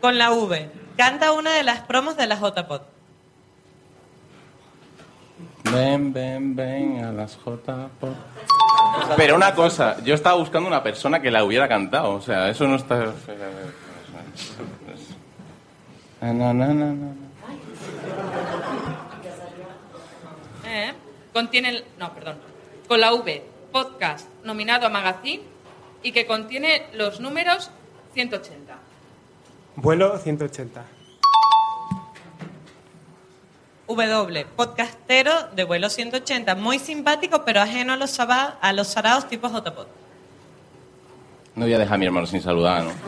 Con 0.00 0.18
la 0.18 0.32
V. 0.32 0.68
Canta 0.96 1.30
una 1.30 1.52
de 1.52 1.62
las 1.62 1.82
promos 1.82 2.16
de 2.16 2.26
la 2.26 2.34
JPod. 2.34 2.95
No 5.66 5.72
Ven, 5.72 6.12
ven, 6.12 6.54
ven 6.56 7.04
a 7.04 7.12
las 7.12 7.36
J. 7.36 7.88
por- 8.00 8.14
Pero 9.16 9.34
una 9.36 9.54
cosa, 9.54 9.96
yo 10.04 10.14
estaba 10.14 10.36
buscando 10.36 10.68
una 10.68 10.82
persona 10.82 11.20
que 11.20 11.30
la 11.30 11.44
hubiera 11.44 11.68
cantado. 11.68 12.12
O 12.14 12.20
sea, 12.20 12.48
eso 12.48 12.66
no 12.66 12.76
está. 12.76 13.12
Na, 16.20 16.32
na, 16.32 16.52
na, 16.54 16.66
na, 16.72 16.92
na. 16.92 17.12
¿Eh? 20.66 20.92
Contiene, 21.32 21.68
el- 21.70 21.84
no, 21.98 22.12
perdón, 22.14 22.36
con 22.88 23.00
la 23.00 23.12
V, 23.12 23.42
podcast 23.72 24.28
nominado 24.44 24.86
a 24.86 24.90
Magazine 24.90 25.42
y 26.02 26.12
que 26.12 26.26
contiene 26.26 26.86
los 26.94 27.20
números 27.20 27.70
180. 28.14 28.76
Vuelo 29.76 30.16
180. 30.18 30.82
W, 33.88 34.46
podcastero 34.56 35.32
de 35.54 35.64
vuelo 35.64 35.88
180, 35.88 36.54
muy 36.56 36.78
simpático 36.78 37.44
pero 37.44 37.60
ajeno 37.60 37.92
a 37.92 37.96
los, 37.96 38.18
a 38.18 38.72
los 38.72 38.88
sarados 38.88 39.28
tipos 39.28 39.52
JPod. 39.52 39.86
No 41.54 41.64
voy 41.64 41.74
a 41.74 41.78
dejar 41.78 41.94
a 41.94 41.98
mi 41.98 42.06
hermano 42.06 42.26
sin 42.26 42.42
saludar, 42.42 42.82
¿no? 42.84 42.90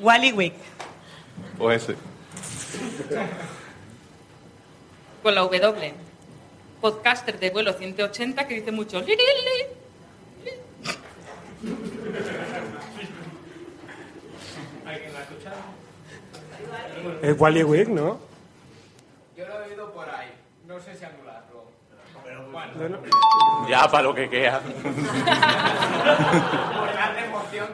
Wally 0.00 0.32
Wick, 0.32 0.54
O 1.58 1.70
ese. 1.70 1.94
Con 5.22 5.34
la 5.34 5.42
W, 5.42 5.94
podcaster 6.80 7.38
de 7.38 7.50
vuelo 7.50 7.72
180 7.72 8.48
que 8.48 8.54
dice 8.54 8.72
mucho. 8.72 9.00
"Li, 9.00 9.06
li, 9.06 9.14
li". 9.16 9.81
Es 17.22 17.40
Wally 17.40 17.64
Wick, 17.64 17.88
¿no? 17.88 18.18
Yo 19.36 19.46
lo 19.46 19.62
he 19.62 19.70
oído 19.70 19.92
por 19.92 20.08
ahí. 20.10 20.28
No 20.66 20.80
sé 20.80 20.96
si 20.96 21.04
anularlo. 21.04 21.64
Pero 22.24 22.50
bueno. 22.50 22.72
Bueno. 22.76 22.98
Ya, 23.68 23.88
para 23.90 24.02
lo 24.04 24.14
que 24.14 24.28
queda. 24.28 24.60
Por 24.60 24.74
darle 26.94 27.24
emoción, 27.24 27.68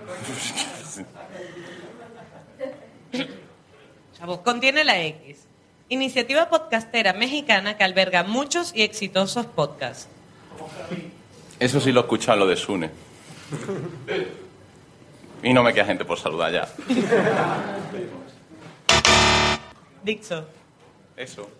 Chavo, 4.19 4.43
contiene 4.43 4.85
la 4.85 5.01
X. 5.01 5.45
Iniciativa 5.89 6.49
podcastera 6.51 7.13
mexicana 7.13 7.77
que 7.77 7.85
alberga 7.85 8.23
muchos 8.23 8.75
y 8.75 8.83
exitosos 8.83 9.47
podcasts. 9.47 10.09
Eso 11.59 11.81
sí 11.81 11.93
lo 11.93 12.01
he 12.01 12.03
escuchado 12.03 12.41
lo 12.41 12.47
de 12.47 12.57
Sune. 12.57 12.91
Y 15.43 15.53
no 15.53 15.63
me 15.63 15.73
queda 15.73 15.87
gente 15.87 16.05
por 16.05 16.19
saludar 16.19 16.53
ya. 16.53 16.69
Dixo. 20.09 20.43
Eso. 21.19 21.51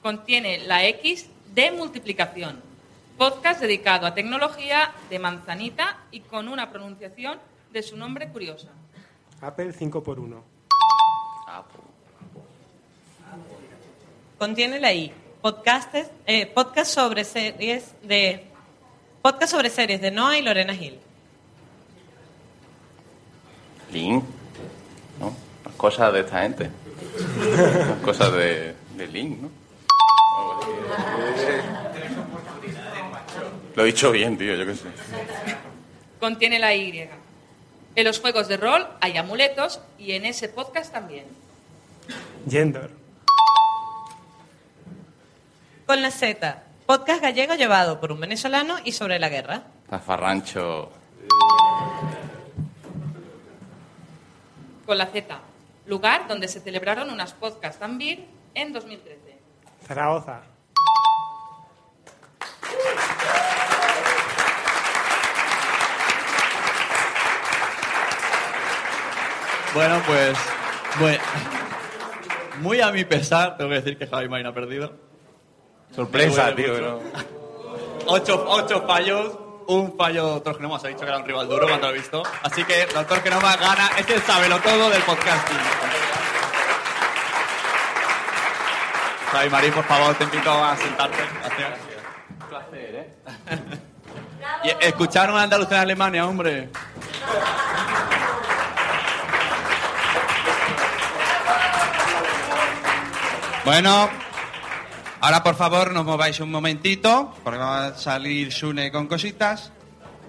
Contiene 0.00 0.58
la 0.58 0.86
X 0.86 1.28
de 1.52 1.72
multiplicación. 1.72 2.62
Podcast 3.18 3.60
dedicado 3.60 4.06
a 4.06 4.14
tecnología 4.14 4.94
de 5.10 5.18
manzanita 5.18 5.98
y 6.12 6.20
con 6.20 6.46
una 6.46 6.70
pronunciación 6.70 7.40
de 7.72 7.82
su 7.82 7.96
nombre 7.96 8.28
curiosa. 8.28 8.68
Apple 9.40 9.72
5 9.72 10.04
por 10.04 10.20
1 10.20 10.44
Contiene 14.38 14.78
la 14.78 14.92
I. 14.92 15.12
Podcastes, 15.42 16.08
eh, 16.24 16.46
podcast 16.46 16.94
sobre 16.94 17.24
series 17.24 17.96
de 18.04 18.44
podcast 19.22 19.50
sobre 19.50 19.70
series 19.70 20.00
de 20.00 20.12
Noah 20.12 20.38
y 20.38 20.42
Lorena 20.42 20.72
Hill. 20.72 21.00
Link. 23.90 24.24
Cosas 25.84 26.14
de 26.14 26.20
esta 26.20 26.40
gente. 26.40 26.70
Las 27.58 27.98
cosas 27.98 28.32
de, 28.32 28.74
de 28.96 29.06
Link, 29.06 29.38
¿no? 29.38 29.50
Lo 33.76 33.82
he 33.82 33.86
dicho 33.88 34.10
bien, 34.10 34.38
tío, 34.38 34.54
yo 34.54 34.64
qué 34.64 34.76
sé. 34.76 34.86
Contiene 36.18 36.58
la 36.58 36.74
Y. 36.74 37.06
En 37.96 38.04
los 38.04 38.18
juegos 38.18 38.48
de 38.48 38.56
rol 38.56 38.86
hay 39.02 39.18
amuletos 39.18 39.78
y 39.98 40.12
en 40.12 40.24
ese 40.24 40.48
podcast 40.48 40.90
también. 40.90 41.26
Gender. 42.48 42.88
Con 45.84 46.00
la 46.00 46.10
Z. 46.10 46.62
Podcast 46.86 47.20
gallego 47.20 47.56
llevado 47.56 48.00
por 48.00 48.10
un 48.10 48.20
venezolano 48.20 48.76
y 48.86 48.92
sobre 48.92 49.18
la 49.18 49.28
guerra. 49.28 49.64
Zafarrancho. 49.90 50.90
Con 54.86 54.96
la 54.96 55.08
Z. 55.08 55.40
Lugar 55.86 56.26
donde 56.28 56.48
se 56.48 56.60
celebraron 56.60 57.10
unas 57.10 57.34
podcasts 57.34 57.78
también 57.78 58.26
en 58.54 58.72
2013. 58.72 59.38
Zaragoza. 59.86 60.42
Bueno, 69.74 70.00
pues. 70.06 70.38
Bueno, 71.00 71.22
muy 72.60 72.80
a 72.80 72.92
mi 72.92 73.04
pesar, 73.04 73.56
tengo 73.56 73.70
que 73.70 73.76
decir 73.76 73.98
que 73.98 74.06
Javi 74.06 74.28
Marín 74.28 74.46
ha 74.46 74.54
perdido. 74.54 74.92
Sorpresa, 75.94 76.54
tío. 76.54 77.00
Ocho, 78.06 78.44
ocho 78.48 78.86
fallos, 78.86 79.36
un 79.66 79.96
fallo 79.96 80.24
doctor 80.28 80.56
Genoma 80.56 80.78
se 80.78 80.86
ha 80.86 80.90
dicho 80.90 81.00
que 81.00 81.06
era 81.06 81.18
un 81.18 81.24
rival 81.24 81.48
duro 81.48 81.66
cuando 81.66 81.88
lo 81.88 81.94
he 81.94 81.98
visto. 81.98 82.22
Así 82.42 82.62
que 82.64 82.86
doctor 82.86 83.20
Genoma 83.22 83.56
gana, 83.56 83.90
es 83.98 84.08
el 84.08 84.22
sábelo 84.22 84.60
todo 84.60 84.90
del 84.90 85.02
podcasting. 85.02 85.58
Javi 89.34 89.50
Marín, 89.50 89.72
por 89.72 89.84
favor, 89.84 90.14
te 90.14 90.22
invito 90.22 90.48
a 90.48 90.76
sentarte. 90.76 91.16
Gracias. 91.40 91.70
Un 92.40 92.48
placer, 92.48 92.94
¿eh? 92.94 93.14
Y 94.62 94.86
escuchar 94.86 95.28
un 95.28 95.36
andaluz 95.36 95.66
en 95.72 95.78
Alemania, 95.78 96.24
hombre. 96.24 96.68
Bueno, 103.64 104.08
ahora 105.20 105.42
por 105.42 105.56
favor 105.56 105.90
nos 105.92 106.04
mováis 106.04 106.38
un 106.38 106.52
momentito, 106.52 107.34
porque 107.42 107.58
va 107.58 107.86
a 107.86 107.94
salir 107.94 108.52
Sune 108.52 108.92
con 108.92 109.08
cositas. 109.08 109.72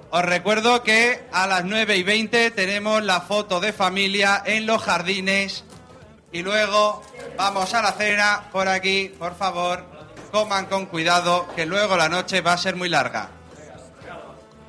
Os 0.10 0.26
recuerdo 0.26 0.82
que 0.82 1.28
a 1.32 1.45
las 1.45 1.64
9 1.64 1.95
y 1.95 2.01
20 2.01 2.49
tenemos 2.51 3.03
la 3.03 3.22
foto 3.22 3.60
de 3.60 3.72
familia 3.72 4.41
en 4.43 4.66
los 4.66 4.82
jardines 4.82 5.64
y 6.32 6.41
luego 6.41 7.03
vamos 7.38 7.73
a 7.73 7.81
la 7.81 7.91
cena 7.93 8.43
por 8.51 8.67
aquí, 8.67 9.13
por 9.17 9.36
favor. 9.36 9.83
Coman 10.31 10.65
con 10.65 10.86
cuidado, 10.88 11.47
que 11.55 11.65
luego 11.65 11.95
la 11.95 12.09
noche 12.09 12.41
va 12.41 12.53
a 12.53 12.57
ser 12.57 12.75
muy 12.75 12.89
larga. 12.89 13.29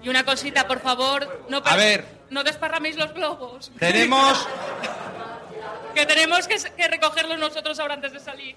Y 0.03 0.09
una 0.09 0.25
cosita, 0.25 0.69
por 0.69 0.81
favor, 0.81 1.45
no, 1.49 1.61
A 1.65 1.75
ver. 1.77 2.07
no 2.31 2.45
desparraméis 2.45 2.97
los 2.97 3.13
globos. 3.13 3.73
Tenemos, 3.79 4.47
Que 5.95 6.07
tenemos 6.07 6.47
que, 6.47 6.57
que 6.77 6.89
recogerlos 6.89 7.39
nosotros 7.39 7.79
ahora 7.81 7.95
antes 7.95 8.13
de 8.13 8.21
salir. 8.21 8.55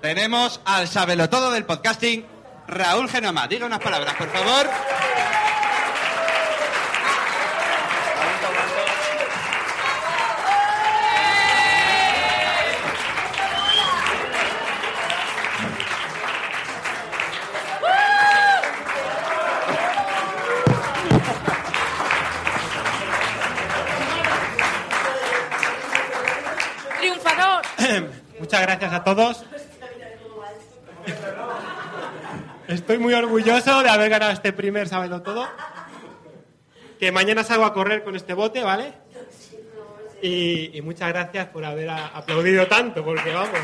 tenemos 0.00 0.60
al 0.64 0.86
sabelotodo 0.88 1.50
del 1.50 1.64
podcasting, 1.66 2.24
Raúl 2.68 3.10
Genoma. 3.10 3.46
Diga 3.48 3.66
unas 3.66 3.80
palabras, 3.80 4.14
por 4.14 4.30
favor. 4.30 4.70
Muchas 28.38 28.62
gracias 28.62 28.92
a 28.92 29.04
todos. 29.04 29.44
Estoy 32.68 32.98
muy 32.98 33.14
orgulloso 33.14 33.82
de 33.82 33.88
haber 33.88 34.10
ganado 34.10 34.32
este 34.32 34.52
primer 34.52 34.88
Sábelo 34.88 35.22
Todo. 35.22 35.48
Que 36.98 37.12
mañana 37.12 37.44
salgo 37.44 37.64
a 37.64 37.72
correr 37.72 38.02
con 38.02 38.16
este 38.16 38.34
bote, 38.34 38.62
¿vale? 38.62 38.92
Y, 40.22 40.80
muchas 40.82 41.08
gracias 41.08 41.48
por 41.48 41.64
haber 41.64 41.90
aplaudido 41.90 42.66
tanto, 42.66 43.04
porque 43.04 43.32
vamos. 43.32 43.58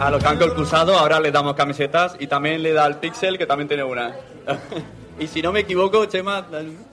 A 0.00 0.10
los 0.10 0.22
que 0.22 0.28
han 0.28 0.38
concursado 0.38 0.96
ahora 0.96 1.20
les 1.20 1.32
damos 1.32 1.54
camisetas 1.54 2.16
y 2.18 2.26
también 2.26 2.62
le 2.62 2.72
da 2.72 2.84
al 2.84 2.98
Pixel 2.98 3.36
que 3.36 3.46
también 3.46 3.68
tiene 3.68 3.84
una. 3.84 4.14
y 5.18 5.26
si 5.26 5.42
no 5.42 5.52
me 5.52 5.60
equivoco, 5.60 6.06
Chema, 6.06 6.46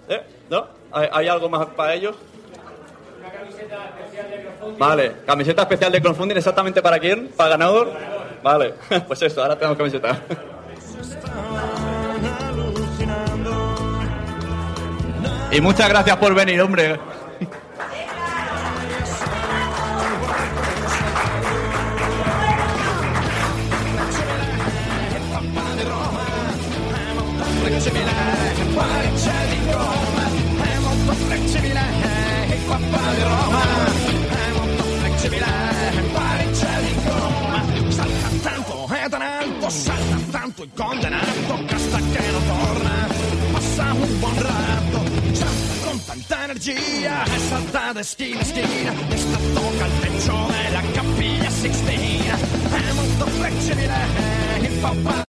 ¿eh? 0.09 0.21
¿no? 0.49 0.67
¿Hay, 0.91 1.27
algo 1.27 1.49
más 1.49 1.67
para 1.67 1.93
ellos? 1.93 2.15
Vale, 4.77 5.13
camiseta 5.25 5.61
especial 5.61 5.91
de 5.91 6.01
crowdfunding, 6.01 6.37
¿exactamente 6.37 6.81
para 6.81 6.99
quién? 6.99 7.29
¿Para 7.29 7.51
ganador? 7.51 7.91
Vale, 8.43 8.73
pues 9.07 9.21
eso, 9.21 9.41
ahora 9.41 9.55
tenemos 9.55 9.77
camiseta. 9.77 10.21
Y 15.51 15.61
muchas 15.61 15.89
gracias 15.89 16.17
por 16.17 16.35
venir, 16.35 16.61
hombre. 16.61 16.99
Salta 39.69 40.17
tanto 40.31 40.63
il 40.63 40.69
condannato, 40.73 41.63
casta 41.65 41.97
che 41.97 42.31
non 42.31 42.45
torna, 42.47 43.07
passa 43.51 43.93
un 43.93 44.19
buon 44.19 44.41
rato, 44.41 45.03
salta 45.33 45.85
con 45.85 46.05
tanta 46.05 46.43
energia, 46.43 47.23
è 47.23 47.37
salta 47.37 47.91
da 47.93 48.03
schina 48.03 48.39
a 48.39 48.43
schina, 48.43 48.93
e 49.09 49.17
sta 49.17 49.37
tocca 49.53 49.85
il 49.85 49.91
peccione, 49.99 50.71
la 50.71 50.81
cappiglia 50.91 51.49
Sixtina, 51.49 52.35
è 52.35 52.93
molto 52.93 53.25
flessibile, 53.27 53.95
il 54.61 54.77
papà. 54.79 55.28